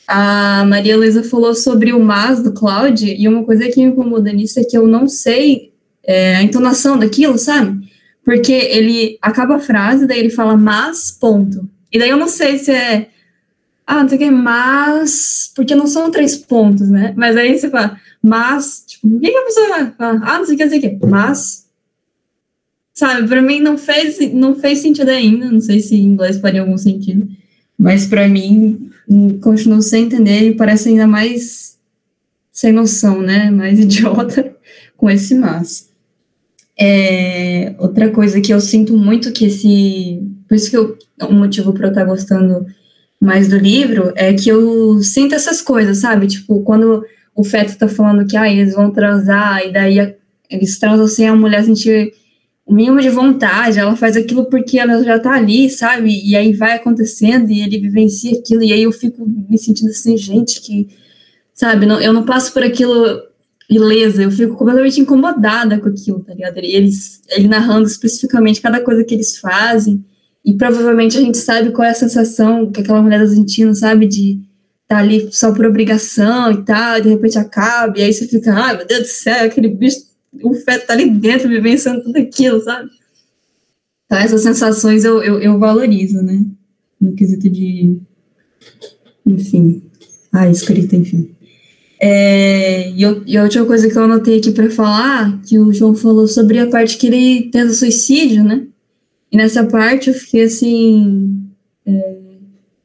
[0.07, 4.32] A Maria Luísa falou sobre o mas do Cloud, e uma coisa que me incomoda
[4.32, 5.72] nisso é que eu não sei
[6.03, 7.89] é, a entonação daquilo, sabe?
[8.24, 11.68] Porque ele acaba a frase, daí ele fala mas, ponto.
[11.93, 13.09] E daí eu não sei se é.
[13.87, 15.53] Ah, não sei o que, mas.
[15.55, 17.12] Porque não são três pontos, né?
[17.16, 18.85] Mas aí você fala, mas.
[18.87, 20.20] Tipo, o que, a pessoa vai falar?
[20.24, 21.07] Ah, não sei o que, não sei o que.
[21.07, 21.64] Mas.
[22.95, 25.51] Sabe, pra mim não fez, não fez sentido ainda.
[25.51, 27.28] Não sei se em inglês faria algum sentido.
[27.78, 28.91] Mas pra mim,
[29.43, 31.76] continuo sem entender e parece ainda mais
[32.53, 33.51] sem noção, né?
[33.51, 34.55] Mais idiota
[34.97, 35.91] com esse mas.
[36.76, 40.22] É, outra coisa que eu sinto muito que esse.
[40.49, 42.66] Por isso que eu, um motivo para eu estar gostando
[43.24, 46.26] mais do livro é que eu sinto essas coisas, sabe?
[46.26, 47.04] Tipo, quando
[47.34, 50.14] o feto tá falando que ah, eles vão transar, e daí a,
[50.50, 52.12] eles transam sem a mulher sentir
[52.66, 56.20] o mínimo de vontade, ela faz aquilo porque ela já tá ali, sabe?
[56.24, 60.16] E aí vai acontecendo e ele vivencia aquilo, e aí eu fico me sentindo assim,
[60.16, 60.88] gente, que,
[61.52, 61.86] sabe?
[61.86, 63.22] Não, eu não passo por aquilo
[63.68, 66.58] ilesa, eu fico completamente incomodada com aquilo, tá ligado?
[66.58, 70.04] Eles, ele narrando especificamente cada coisa que eles fazem,
[70.45, 74.40] e provavelmente a gente sabe qual é a sensação que aquela mulher Argentina, sabe, de
[74.86, 78.53] tá ali só por obrigação e tal, e de repente acaba, e aí você fica,
[78.53, 80.01] ai meu Deus do céu, aquele bicho,
[80.42, 82.90] o feto tá ali dentro vivenciando tudo aquilo, sabe?
[84.05, 86.45] Então essas sensações eu, eu, eu valorizo, né?
[87.01, 87.99] No quesito de,
[89.26, 89.82] enfim,
[90.30, 91.34] a escrita, enfim.
[91.99, 95.72] É, e, eu, e a última coisa que eu anotei aqui para falar, que o
[95.72, 98.66] João falou sobre a parte que ele tenta suicídio, né?
[99.35, 101.45] E nessa parte eu fiquei assim.
[101.85, 102.16] É,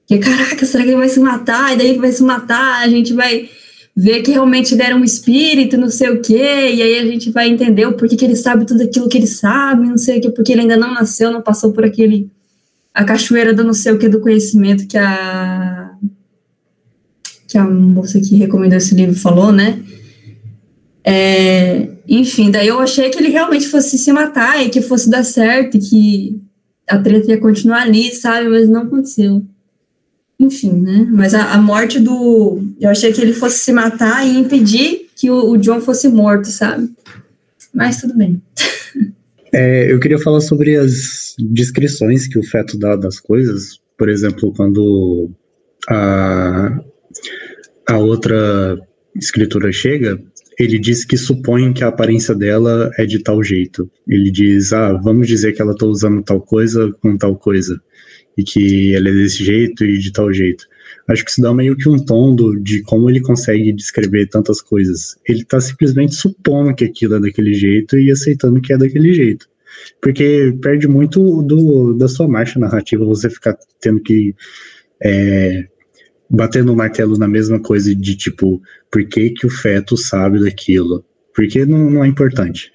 [0.08, 1.76] que caraca, será que ele vai se matar?
[1.76, 3.47] E daí vai se matar, a gente vai
[3.95, 7.30] ver que realmente ele era um espírito, não sei o quê, e aí a gente
[7.30, 10.22] vai entender o porquê que ele sabe tudo aquilo que ele sabe, não sei o
[10.22, 12.32] quê, porque ele ainda não nasceu, não passou por aquele.
[12.95, 15.91] a cachoeira do não sei o que do conhecimento que a
[17.47, 19.84] que a moça que recomendou esse livro falou, né?
[21.04, 25.24] É, enfim, daí eu achei que ele realmente fosse se matar e que fosse dar
[25.24, 26.41] certo e que
[26.88, 28.50] a treta ia continuar ali, sabe?
[28.50, 29.43] Mas não aconteceu.
[30.39, 31.08] Enfim, né?
[31.12, 32.64] Mas a, a morte do.
[32.80, 36.47] Eu achei que ele fosse se matar e impedir que o, o John fosse morto,
[36.47, 36.89] sabe?
[37.74, 38.41] Mas tudo bem.
[39.52, 43.80] É, eu queria falar sobre as descrições que o feto dá das coisas.
[43.97, 45.32] Por exemplo, quando
[45.89, 46.80] a,
[47.88, 48.78] a outra
[49.16, 50.22] escritura chega,
[50.60, 53.89] ele diz que supõe que a aparência dela é de tal jeito.
[54.05, 57.82] Ele diz, ah, vamos dizer que ela está usando tal coisa com tal coisa,
[58.38, 60.66] e que ela é desse jeito e de tal jeito.
[61.07, 64.62] Acho que isso dá meio que um tom do, de como ele consegue descrever tantas
[64.62, 65.18] coisas.
[65.28, 69.47] Ele está simplesmente supondo que aquilo é daquele jeito e aceitando que é daquele jeito.
[70.01, 74.36] Porque perde muito do, da sua marcha narrativa você ficar tendo que
[75.01, 75.68] é,
[76.30, 78.61] batendo o martelo na mesma coisa de tipo,
[78.91, 81.03] por que, que o feto sabe daquilo?
[81.34, 82.71] Porque não, não é importante.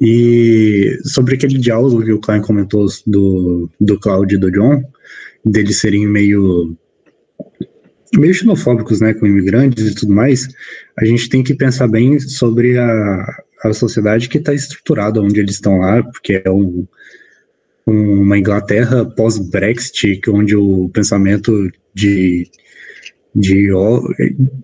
[0.00, 4.82] E sobre aquele diálogo que o Klein comentou do, do Cloud e do John,
[5.44, 6.76] deles serem meio
[8.16, 10.48] meio xenofóbicos, né, com imigrantes e tudo mais,
[10.98, 13.24] a gente tem que pensar bem sobre a,
[13.62, 16.86] a sociedade que está estruturada onde eles estão lá, porque é um,
[17.86, 22.50] uma Inglaterra pós-Brexit, onde o pensamento de,
[23.34, 23.70] de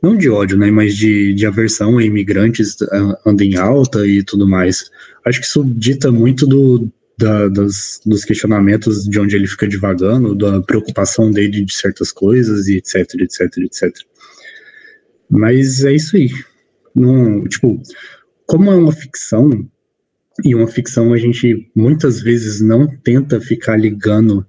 [0.02, 2.76] não de ódio, né, mas de, de aversão a imigrantes
[3.24, 4.90] anda em alta e tudo mais.
[5.24, 10.34] Acho que isso dita muito do, da, das, dos questionamentos de onde ele fica divagando,
[10.34, 13.92] da preocupação dele de certas coisas e etc, etc, etc.
[15.28, 16.30] Mas é isso aí.
[16.94, 17.80] Não, tipo,
[18.46, 19.68] como é uma ficção,
[20.44, 24.46] e uma ficção a gente muitas vezes não tenta ficar ligando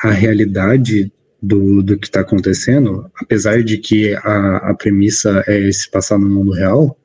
[0.00, 1.12] a realidade
[1.44, 6.28] do, do que está acontecendo, apesar de que a, a premissa é se passar no
[6.28, 6.98] mundo real,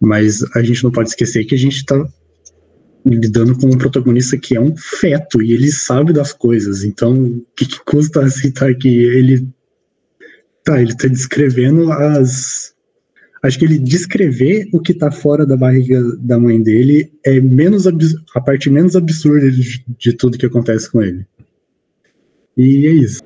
[0.00, 2.06] mas a gente não pode esquecer que a gente está
[3.04, 6.82] lidando com um protagonista que é um feto e ele sabe das coisas.
[6.82, 9.48] Então, o que, que custa aceitar que ele
[10.64, 12.74] tá, ele tá descrevendo as
[13.42, 17.86] acho que ele descrever o que tá fora da barriga da mãe dele é menos
[17.86, 21.24] a parte menos absurda de, de tudo que acontece com ele.
[22.56, 23.20] E é isso.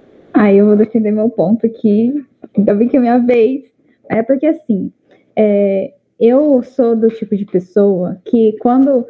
[0.51, 2.13] Aí eu vou defender meu ponto aqui.
[2.59, 3.63] Ainda bem que é minha vez.
[4.09, 4.93] É porque assim,
[5.37, 9.07] é, eu sou do tipo de pessoa que quando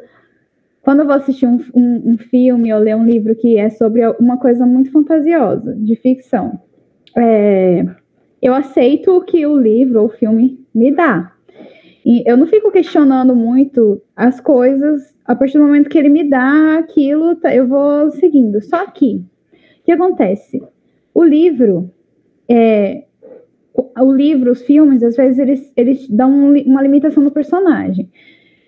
[0.83, 4.07] quando eu vou assistir um, um, um, filme ou ler um livro que é sobre
[4.19, 6.59] uma coisa muito fantasiosa, de ficção,
[7.17, 7.85] é,
[8.39, 11.33] eu aceito o que o livro ou o filme me dá.
[12.05, 16.23] E eu não fico questionando muito as coisas, a partir do momento que ele me
[16.23, 18.61] dá aquilo, tá, eu vou seguindo.
[18.63, 20.61] Só que, o que acontece?
[21.13, 21.91] O livro,
[22.47, 23.05] é,
[23.73, 28.09] o livro, os filmes, às vezes eles, eles dão uma limitação no personagem.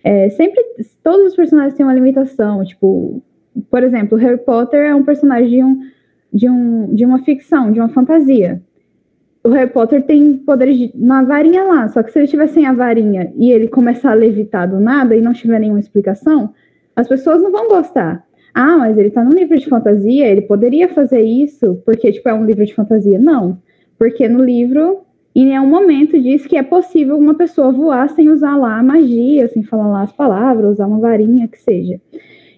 [0.03, 0.61] É, sempre,
[1.03, 3.23] todos os personagens têm uma limitação, tipo,
[3.69, 5.79] por exemplo, Harry Potter é um personagem de, um,
[6.33, 8.61] de, um, de uma ficção, de uma fantasia.
[9.43, 12.65] O Harry Potter tem poderes de, na varinha lá, só que se ele tiver sem
[12.65, 16.53] a varinha e ele começar a levitar do nada e não tiver nenhuma explicação,
[16.95, 18.25] as pessoas não vão gostar.
[18.53, 22.33] Ah, mas ele tá num livro de fantasia, ele poderia fazer isso porque, tipo, é
[22.33, 23.17] um livro de fantasia.
[23.17, 23.57] Não,
[23.97, 25.01] porque no livro
[25.35, 29.47] em nenhum momento diz que é possível uma pessoa voar sem usar lá a magia,
[29.47, 31.99] sem falar lá as palavras, usar uma varinha, que seja.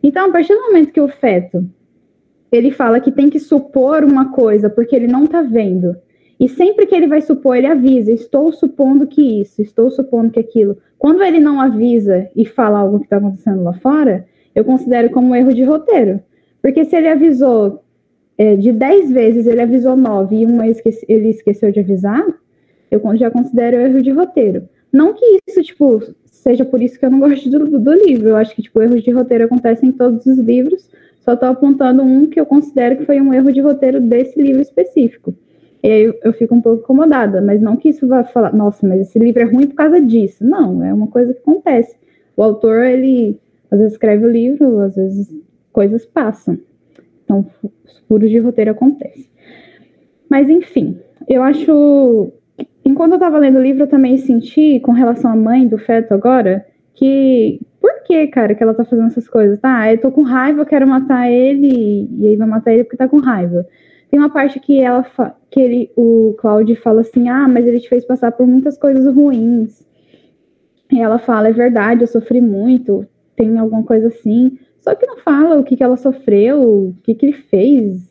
[0.04, 1.66] Então, a partir do momento que o feto
[2.52, 5.96] ele fala que tem que supor uma coisa porque ele não está vendo,
[6.40, 10.40] e sempre que ele vai supor, ele avisa: estou supondo que isso, estou supondo que
[10.40, 10.78] aquilo.
[10.98, 14.26] Quando ele não avisa e fala algo que está acontecendo lá fora,
[14.56, 16.22] eu considero como um erro de roteiro.
[16.62, 17.84] Porque se ele avisou
[18.38, 22.26] é, de 10 vezes, ele avisou 9 e uma ele esqueceu de avisar,
[22.90, 24.68] eu já considero erro de roteiro.
[24.92, 28.30] Não que isso, tipo, seja por isso que eu não gosto do, do livro.
[28.30, 30.90] Eu acho que, tipo, erros de roteiro acontecem em todos os livros.
[31.20, 34.62] Só estou apontando um que eu considero que foi um erro de roteiro desse livro
[34.62, 35.34] específico.
[35.84, 38.88] E aí eu, eu fico um pouco incomodada, mas não que isso vá falar, nossa,
[38.88, 40.44] mas esse livro é ruim por causa disso.
[40.44, 41.96] Não, é uma coisa que acontece.
[42.38, 43.40] O autor, ele
[43.76, 45.34] às vezes escreve o livro, às vezes
[45.72, 46.58] coisas passam.
[47.24, 47.46] Então,
[48.08, 49.28] furos de roteiro acontecem.
[50.30, 52.34] Mas, enfim, eu acho
[52.86, 56.14] enquanto eu tava lendo o livro, eu também senti, com relação à mãe do feto
[56.14, 57.60] agora, que.
[57.82, 59.60] Por que, cara, que ela tá fazendo essas coisas?
[59.60, 63.08] Tá, eu tô com raiva, quero matar ele, e aí vai matar ele porque tá
[63.08, 63.66] com raiva.
[64.10, 65.06] Tem uma parte que ela
[65.52, 69.06] que ele, o Claudio fala assim: ah, mas ele te fez passar por muitas coisas
[69.14, 69.86] ruins.
[70.92, 73.06] E ela fala: é verdade, eu sofri muito,
[73.36, 74.58] tem alguma coisa assim.
[74.82, 78.08] Só que não fala o que, que ela sofreu, o que, que ele fez,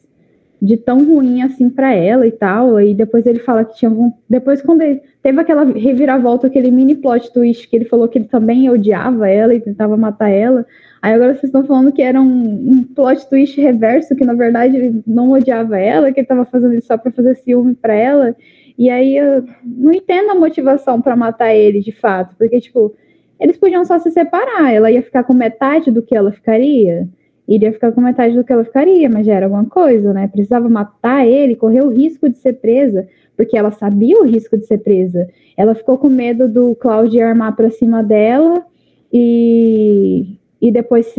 [0.61, 2.81] de tão ruim assim para ela e tal.
[2.81, 3.93] E depois ele fala que tinha.
[4.29, 8.27] Depois, quando ele teve aquela reviravolta, aquele mini plot twist que ele falou que ele
[8.27, 10.67] também odiava ela e tentava matar ela.
[11.01, 14.77] Aí agora vocês estão falando que era um, um plot twist reverso, que na verdade
[14.77, 18.35] ele não odiava ela, que ele estava fazendo isso só para fazer ciúme para ela.
[18.79, 22.95] E aí eu não entendo a motivação para matar ele de fato, porque tipo,
[23.41, 27.09] eles podiam só se separar, ela ia ficar com metade do que ela ficaria
[27.47, 30.29] iria ficar com metade do que ela ficaria, mas já era alguma coisa, né?
[30.29, 33.07] Precisava matar ele, correr o risco de ser presa,
[33.37, 35.29] porque ela sabia o risco de ser presa.
[35.57, 38.65] Ela ficou com medo do Cláudio armar para cima dela
[39.13, 41.15] e, e depois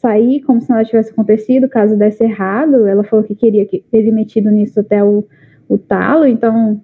[0.00, 2.86] sair como se nada tivesse acontecido, caso desse errado.
[2.86, 5.24] Ela falou que queria que ele metido nisso até o,
[5.68, 6.80] o talo, então.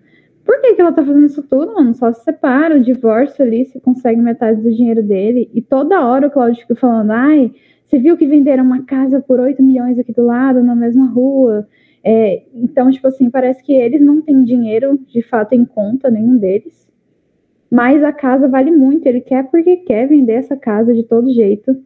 [0.46, 1.92] Por que, que ela tá fazendo isso tudo, mano?
[1.92, 5.50] Só se separa, o divórcio ali, se consegue metade do dinheiro dele.
[5.52, 7.52] E toda hora o Cláudio fica falando, ai,
[7.84, 11.66] você viu que venderam uma casa por 8 milhões aqui do lado, na mesma rua?
[12.02, 16.36] É, então, tipo assim, parece que eles não têm dinheiro de fato em conta, nenhum
[16.36, 16.86] deles.
[17.68, 21.76] Mas a casa vale muito, ele quer porque quer vender essa casa de todo jeito.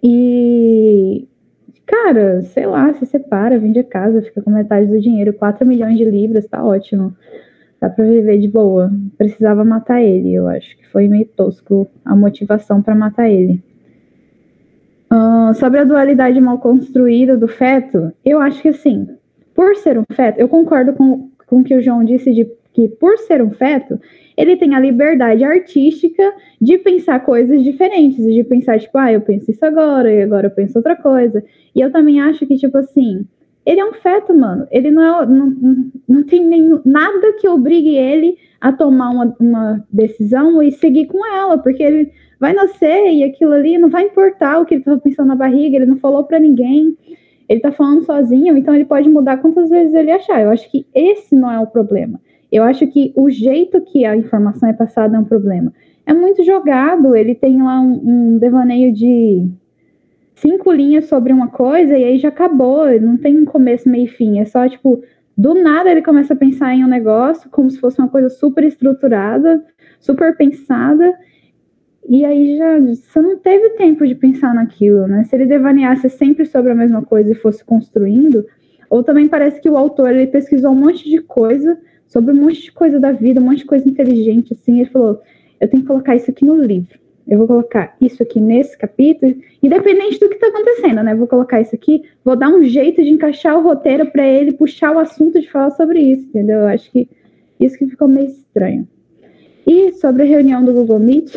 [0.00, 1.26] E,
[1.86, 5.96] cara, sei lá, se separa, vende a casa, fica com metade do dinheiro, 4 milhões
[5.96, 7.14] de libras, tá ótimo.
[7.80, 8.92] Dá pra viver de boa.
[9.18, 13.62] Precisava matar ele, eu acho que foi meio tosco a motivação para matar ele.
[15.12, 19.06] Uh, sobre a dualidade mal construída do feto, eu acho que assim,
[19.54, 22.88] por ser um feto, eu concordo com, com o que o João disse de que
[22.88, 24.00] por ser um feto,
[24.36, 29.50] ele tem a liberdade artística de pensar coisas diferentes, de pensar, tipo, ah, eu penso
[29.50, 31.44] isso agora, e agora eu penso outra coisa.
[31.74, 33.26] E eu também acho que, tipo assim,
[33.64, 34.66] ele é um feto, mano.
[34.70, 39.84] Ele não, é, não, não tem nenhum, nada que obrigue ele a tomar uma, uma
[39.90, 44.60] decisão e seguir com ela, porque ele vai nascer e aquilo ali não vai importar
[44.60, 46.96] o que ele estava pensando na barriga, ele não falou para ninguém,
[47.48, 50.42] ele está falando sozinho, então ele pode mudar quantas vezes ele achar.
[50.42, 52.20] Eu acho que esse não é o problema.
[52.52, 55.72] Eu acho que o jeito que a informação é passada é um problema.
[56.04, 59.48] É muito jogado, ele tem lá um, um devaneio de
[60.34, 64.08] cinco linhas sobre uma coisa e aí já acabou, não tem um começo, meio e
[64.08, 64.38] fim.
[64.38, 65.02] É só, tipo,
[65.36, 68.64] do nada ele começa a pensar em um negócio como se fosse uma coisa super
[68.64, 69.64] estruturada,
[69.98, 71.16] super pensada,
[72.06, 75.24] e aí já você não teve tempo de pensar naquilo, né?
[75.24, 78.44] Se ele devaneasse sempre sobre a mesma coisa e fosse construindo,
[78.90, 81.78] ou também parece que o autor ele pesquisou um monte de coisa
[82.12, 85.18] sobre um monte de coisa da vida, um monte de coisa inteligente, assim, ele falou,
[85.58, 87.00] eu tenho que colocar isso aqui no livro.
[87.26, 91.14] Eu vou colocar isso aqui nesse capítulo, independente do que está acontecendo, né?
[91.14, 94.94] Vou colocar isso aqui, vou dar um jeito de encaixar o roteiro para ele puxar
[94.94, 96.58] o assunto de falar sobre isso, entendeu?
[96.58, 97.08] Eu acho que
[97.58, 98.86] isso que ficou meio estranho.
[99.66, 101.32] E sobre a reunião do Google Meet,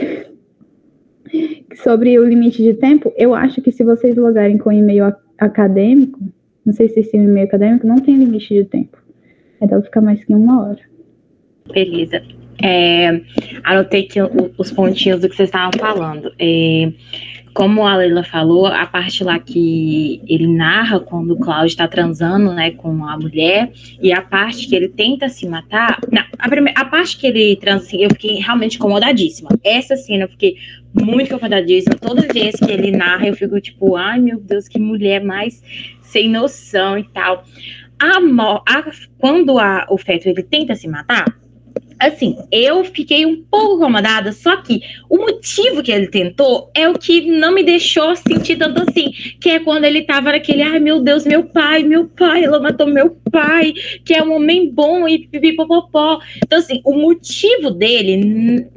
[1.83, 6.19] sobre o limite de tempo, eu acho que se vocês logarem com e-mail acadêmico,
[6.65, 9.04] não sei se esse e-mail acadêmico não tem limite de tempo.
[9.61, 10.79] Então fica mais que uma hora.
[11.71, 12.21] Beleza.
[12.61, 13.21] É,
[13.63, 14.19] anotei aqui
[14.57, 16.31] os pontinhos do que vocês estavam falando.
[16.39, 16.91] É,
[17.55, 22.53] como a Leila falou, a parte lá que ele narra quando o Cláudio está transando
[22.53, 25.99] né, com a mulher, e a parte que ele tenta se matar.
[26.11, 29.49] Não, a, primeira, a parte que ele transa, assim, eu fiquei realmente incomodadíssima.
[29.63, 30.57] Essa cena eu fiquei
[30.93, 31.95] muito incomodadíssima.
[31.95, 35.63] Todas as vezes que ele narra, eu fico tipo, ai meu Deus, que mulher mais
[36.01, 37.45] sem noção e tal.
[37.99, 38.19] A,
[38.67, 38.83] a,
[39.17, 41.25] quando a, o feto ele tenta se matar,
[41.99, 46.93] assim, eu fiquei um pouco incomodada, só que o motivo que ele tentou é o
[46.93, 51.01] que não me deixou sentir tanto assim, que é quando ele tava naquele, ai meu
[51.01, 53.73] Deus, meu pai, meu pai, ela matou meu pai,
[54.03, 56.19] que é um homem bom e pipipopopó.
[56.37, 58.67] Então, assim, o motivo dele,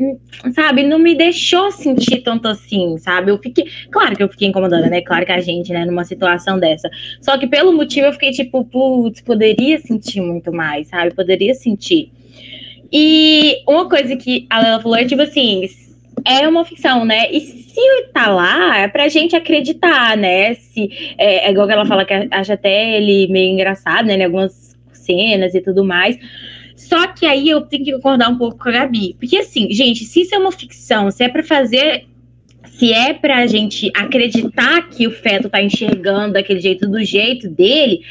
[0.54, 3.30] sabe, não me deixou sentir tanto assim, sabe?
[3.30, 5.00] Eu fiquei, claro que eu fiquei incomodada, né?
[5.00, 6.88] Claro que a gente, né, numa situação dessa.
[7.20, 11.14] Só que pelo motivo eu fiquei tipo, putz, poderia sentir muito mais, sabe?
[11.14, 12.12] Poderia sentir.
[12.92, 15.68] E uma coisa que a Lela falou é tipo assim,
[16.24, 17.30] é uma ficção, né?
[17.30, 20.54] E se tá lá, é pra gente acreditar, né?
[20.54, 24.16] Se, é, é igual que ela fala que acha até ele meio engraçado, né?
[24.16, 26.18] Em algumas cenas e tudo mais.
[26.76, 29.16] Só que aí eu tenho que concordar um pouco com a Gabi.
[29.18, 32.06] Porque assim, gente, se isso é uma ficção, se é para fazer.
[32.64, 38.02] Se é pra gente acreditar que o feto tá enxergando daquele jeito, do jeito dele,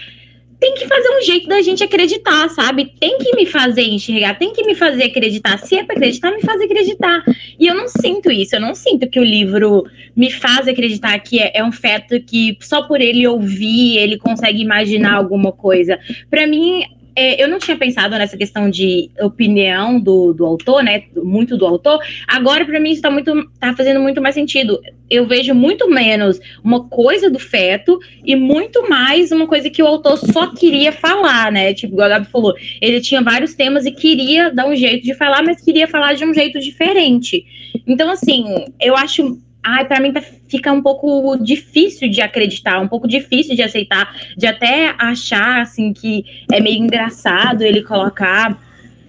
[0.60, 2.92] tem que fazer um jeito da gente acreditar, sabe?
[3.00, 5.58] Tem que me fazer enxergar, tem que me fazer acreditar.
[5.60, 7.24] Se é para acreditar, me faz acreditar.
[7.60, 9.86] E eu não sinto isso, eu não sinto que o livro
[10.16, 14.62] me faz acreditar que é, é um feto que só por ele ouvir, ele consegue
[14.62, 16.00] imaginar alguma coisa.
[16.30, 16.84] Para mim,
[17.18, 21.06] é, eu não tinha pensado nessa questão de opinião do, do autor, né?
[21.16, 22.00] Muito do autor.
[22.28, 24.80] Agora, para mim, isso tá, muito, tá fazendo muito mais sentido.
[25.10, 29.88] Eu vejo muito menos uma coisa do feto e muito mais uma coisa que o
[29.88, 31.74] autor só queria falar, né?
[31.74, 35.42] Tipo, o Gabi falou, ele tinha vários temas e queria dar um jeito de falar,
[35.42, 37.44] mas queria falar de um jeito diferente.
[37.88, 42.88] Então, assim, eu acho ai, para mim tá, fica um pouco difícil de acreditar, um
[42.88, 48.58] pouco difícil de aceitar, de até achar assim que é meio engraçado ele colocar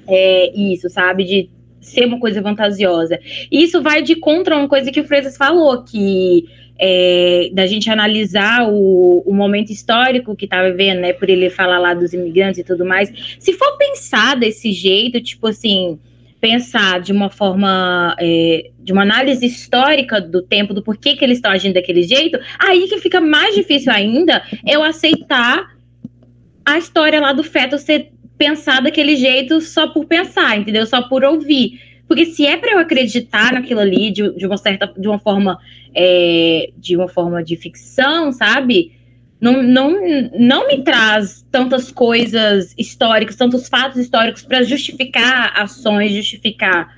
[0.06, 1.24] é, isso, sabe?
[1.24, 3.18] De ser uma coisa fantasiosa.
[3.50, 6.46] E isso vai de contra uma coisa que o Freitas falou, que
[6.78, 11.12] é, da gente analisar o, o momento histórico que estava vivendo, né?
[11.12, 13.12] Por ele falar lá dos imigrantes e tudo mais.
[13.38, 15.98] Se for pensar desse jeito, tipo assim,
[16.40, 21.38] pensar de uma forma, é, de uma análise histórica do tempo, do porquê que eles
[21.38, 25.76] estão agindo daquele jeito, aí que fica mais difícil ainda eu aceitar
[26.64, 30.86] a história lá do feto ser pensar daquele jeito só por pensar, entendeu?
[30.86, 31.80] Só por ouvir.
[32.06, 35.58] Porque se é para eu acreditar naquilo ali de, de, uma certa, de uma forma,
[35.94, 38.97] é, de uma forma de ficção, sabe?
[39.40, 39.96] Não, não,
[40.38, 46.92] não me traz tantas coisas históricas, tantos fatos históricos para justificar ações, justificar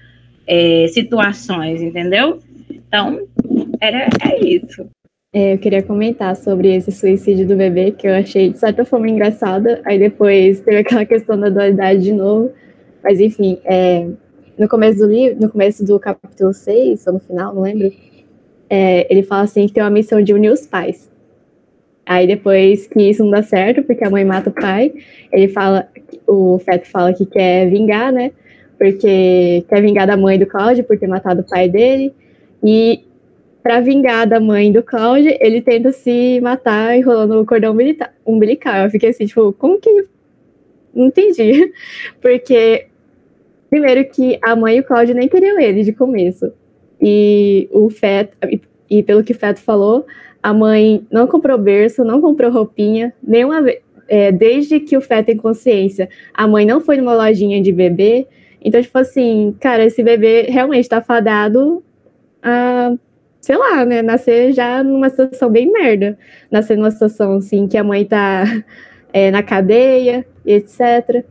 [0.46, 2.40] é, situações, entendeu?
[2.70, 3.20] Então,
[3.80, 4.88] era, é isso.
[5.32, 9.08] É, eu queria comentar sobre esse suicídio do bebê, que eu achei de certa forma
[9.08, 9.80] engraçada.
[9.84, 12.52] Aí depois teve aquela questão da dualidade de novo.
[13.02, 14.08] Mas enfim, é,
[14.58, 17.92] no começo do livro, no começo do capítulo 6, ou no final, não lembro,
[18.68, 21.09] é, ele fala assim que tem uma missão de unir os pais.
[22.10, 24.92] Aí depois que isso não dá certo, porque a mãe mata o pai,
[25.32, 25.88] ele fala,
[26.26, 28.32] o Feto fala que quer vingar, né?
[28.76, 32.12] Porque quer vingar da mãe do Cláudio por ter matado o pai dele.
[32.64, 33.04] E
[33.62, 37.76] para vingar da mãe do Cláudio, ele tenta se matar enrolando o cordão
[38.26, 38.82] umbilical.
[38.82, 40.06] Eu fiquei assim, tipo, como que.
[40.92, 41.72] Não entendi.
[42.20, 42.86] Porque,
[43.70, 46.52] primeiro, que a mãe e o Cláudio nem queriam ele de começo.
[47.00, 48.36] E o Feto,
[48.90, 50.04] e pelo que o Feto falou,
[50.42, 53.64] a mãe não comprou berço, não comprou roupinha, nenhuma.
[54.08, 58.26] É, desde que o Fé tem consciência, a mãe não foi numa lojinha de bebê.
[58.60, 61.82] Então, tipo assim, cara, esse bebê realmente tá fadado
[62.42, 62.92] a
[63.40, 64.02] sei lá, né?
[64.02, 66.18] Nascer já numa situação bem merda.
[66.50, 68.44] Nascer numa situação assim que a mãe tá
[69.12, 71.24] é, na cadeia, etc.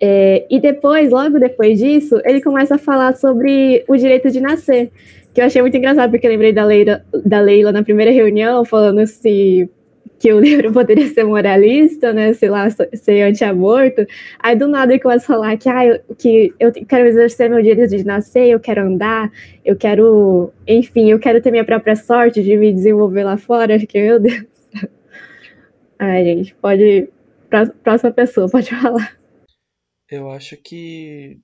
[0.00, 4.90] É, e depois, logo depois disso, ele começa a falar sobre o direito de nascer.
[5.38, 8.64] Que eu achei muito engraçado, porque eu lembrei da Leila, da Leila na primeira reunião,
[8.64, 9.70] falando se
[10.18, 12.32] que o livro poderia ser moralista, né?
[12.32, 14.04] Sei lá, ser anti-aborto.
[14.40, 17.62] Aí do nada ele começa a falar que, ah, eu, que eu quero exercer meu
[17.62, 19.30] direito de nascer, eu quero andar,
[19.64, 23.78] eu quero, enfim, eu quero ter minha própria sorte de me desenvolver lá fora.
[23.86, 24.44] Que, meu Deus.
[26.00, 27.08] Ai, gente, pode.
[27.84, 29.16] Próxima pessoa, pode falar.
[30.10, 31.38] Eu acho que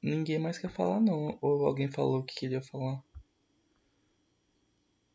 [0.00, 1.36] ninguém mais quer falar, não.
[1.42, 3.02] Ou alguém falou que queria falar?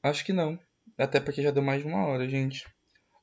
[0.06, 0.60] Acho que não.
[1.00, 2.64] Até porque já deu mais de uma hora, gente.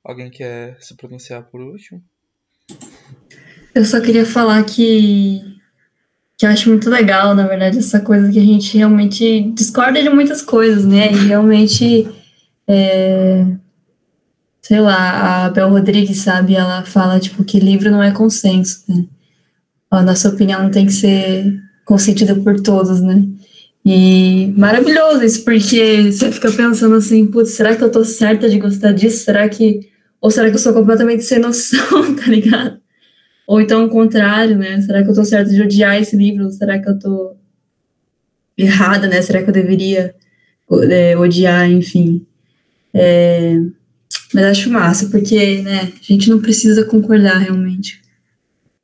[0.04, 2.02] Alguém quer se pronunciar por último?
[3.72, 5.40] Eu só queria falar que,
[6.36, 10.10] que eu acho muito legal, na verdade, essa coisa que a gente realmente discorda de
[10.10, 11.12] muitas coisas, né?
[11.12, 12.08] E realmente,
[12.66, 13.46] é,
[14.60, 19.06] sei lá, a Bel Rodrigues, sabe, ela fala, tipo, que livro não é consenso, né?
[19.88, 23.24] A nossa opinião não tem que ser consentida por todos, né?
[23.84, 28.58] E maravilhoso isso, porque você fica pensando assim, putz, será que eu tô certa de
[28.58, 29.24] gostar disso?
[29.24, 32.80] Será que ou será que eu sou completamente sem noção, tá ligado?
[33.46, 34.80] Ou então o contrário, né?
[34.80, 36.44] Será que eu tô certa de odiar esse livro?
[36.44, 37.36] Ou será que eu tô
[38.56, 39.20] errada, né?
[39.20, 40.14] Será que eu deveria
[40.90, 42.24] é, odiar, enfim?
[42.94, 43.58] É,
[44.32, 48.01] mas acho massa, porque, né, a gente não precisa concordar realmente.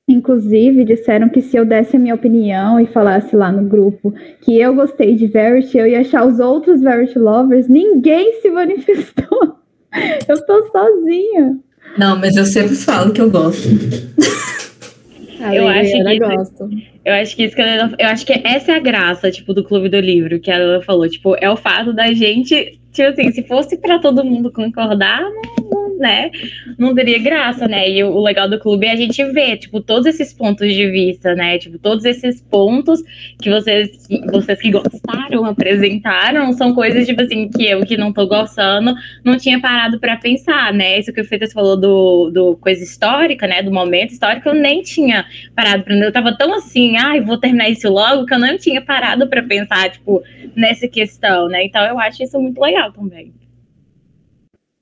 [0.09, 4.59] Inclusive, disseram que se eu desse a minha opinião e falasse lá no grupo que
[4.59, 9.59] eu gostei de Verity, eu ia achar os outros Verity Lovers, ninguém se manifestou.
[10.29, 11.59] Eu tô sozinha.
[11.97, 13.67] Não, mas eu sempre falo que eu gosto.
[15.53, 16.71] eu acho que isso, gosto.
[17.05, 19.65] eu acho que isso que ela, eu acho que essa é a graça, tipo, do
[19.65, 23.43] clube do livro que ela falou, tipo, é o fato da gente, tipo assim, se
[23.45, 25.23] fosse para todo mundo concordar,
[25.71, 26.31] não, né,
[26.77, 27.89] não teria graça, né?
[27.89, 31.35] E o, legal do clube é a gente ver, tipo, todos esses pontos de vista,
[31.35, 31.59] né?
[31.59, 33.03] Tipo, todos esses pontos
[33.41, 38.27] que vocês, vocês que gostaram apresentaram são coisas, tipo assim, que eu que não tô
[38.27, 38.95] gostando
[39.25, 40.99] não tinha parado para pensar, né?
[40.99, 43.63] Isso que o Freitas falou do, do coisa histórica, né?
[43.63, 45.25] Do momento histórico, eu nem tinha
[45.55, 45.95] parado pra.
[45.95, 49.43] Eu tava tão assim, ai, vou terminar isso logo, que eu não tinha parado para
[49.43, 50.23] pensar, tipo,
[50.57, 51.65] nessa questão, né?
[51.65, 53.35] Então eu acho isso muito legal também.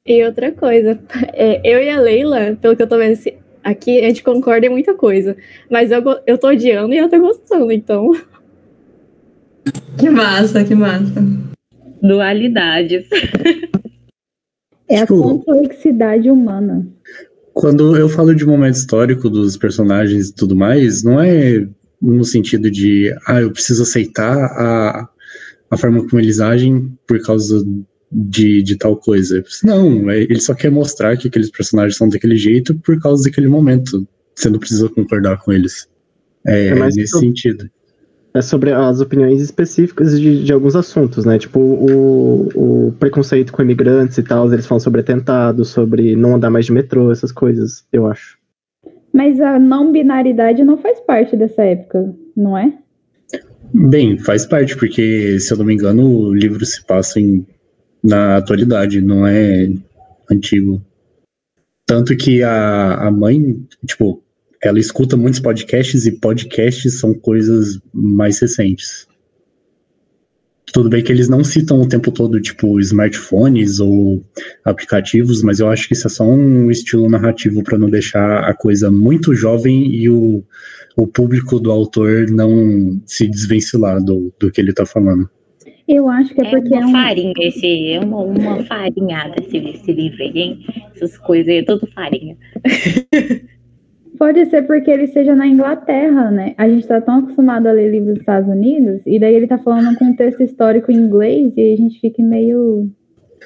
[0.06, 0.98] E outra coisa,
[1.34, 3.18] é, eu e a Leila, pelo que eu tô vendo
[3.64, 5.36] aqui, a gente concorda em muita coisa.
[5.70, 8.12] Mas eu, eu tô odiando e ela tá gostando, então.
[9.98, 11.24] Que massa, que massa.
[12.00, 13.08] Dualidades.
[14.88, 16.86] É tipo, a complexidade humana.
[17.52, 21.66] Quando eu falo de momento histórico dos personagens e tudo mais, não é
[22.00, 25.08] no sentido de, ah, eu preciso aceitar a,
[25.70, 27.64] a forma como eles agem por causa
[28.16, 29.44] de, de tal coisa.
[29.62, 33.46] Não, é, ele só quer mostrar que aqueles personagens são daquele jeito por causa daquele
[33.46, 34.08] momento.
[34.34, 35.86] Você não precisa concordar com eles.
[36.46, 37.70] É, é nesse sobre, sentido.
[38.32, 41.38] É sobre as opiniões específicas de, de alguns assuntos, né?
[41.38, 46.50] Tipo, o, o preconceito com imigrantes e tal, eles falam sobre atentado, sobre não andar
[46.50, 48.38] mais de metrô, essas coisas, eu acho.
[49.12, 52.72] Mas a não binaridade não faz parte dessa época, não é?
[53.74, 57.44] Bem, faz parte, porque, se eu não me engano, o livro se passa em
[58.02, 59.68] na atualidade, não é
[60.30, 60.84] antigo.
[61.86, 64.22] Tanto que a, a mãe, tipo,
[64.62, 69.06] ela escuta muitos podcasts e podcasts são coisas mais recentes.
[70.72, 74.22] Tudo bem que eles não citam o tempo todo, tipo, smartphones ou
[74.64, 78.52] aplicativos, mas eu acho que isso é só um estilo narrativo para não deixar a
[78.52, 80.42] coisa muito jovem e o,
[80.96, 85.30] o público do autor não se desvencilhar do, do que ele está falando.
[85.88, 86.92] Eu acho que é, é porque uma é um...
[86.92, 90.66] farinha esse, é uma, uma farinhada esse, esse livro aí, hein?
[90.94, 92.36] Essas coisas aí, é tudo farinha.
[94.18, 96.54] Pode ser porque ele seja na Inglaterra, né?
[96.56, 99.58] A gente tá tão acostumado a ler livros dos Estados Unidos, e daí ele tá
[99.58, 102.90] falando um contexto histórico em inglês, e a gente fica meio.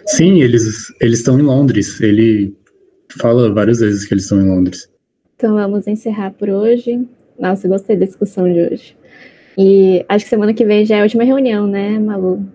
[0.06, 2.00] Sim, eles eles estão em Londres.
[2.00, 2.54] Ele
[3.20, 4.88] fala várias vezes que eles estão em Londres.
[5.34, 7.04] Então vamos encerrar por hoje.
[7.38, 8.96] Nossa, gostei da discussão de hoje.
[9.62, 12.48] E acho que semana que vem já é a última reunião, né, Malu?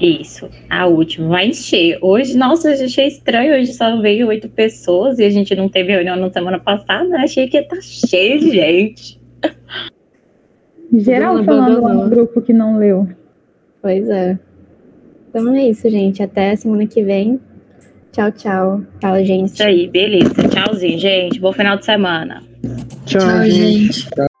[0.00, 1.30] Isso, a última.
[1.30, 1.98] Vai encher.
[2.00, 3.56] Hoje, nossa, eu achei estranho.
[3.56, 7.16] Hoje só veio oito pessoas e a gente não teve reunião na semana passada.
[7.16, 9.20] Achei que ia estar tá cheio de gente.
[10.92, 13.08] Geral falando lá no grupo que não leu.
[13.80, 14.38] Pois é.
[15.28, 16.22] Então é isso, gente.
[16.22, 17.40] Até semana que vem.
[18.12, 18.80] Tchau, tchau.
[19.00, 19.54] Tchau, gente.
[19.54, 20.34] Isso aí, beleza.
[20.48, 21.40] Tchauzinho, gente.
[21.40, 22.44] Bom final de semana.
[23.06, 23.92] Tchau, Tchau gente.
[23.92, 24.31] gente.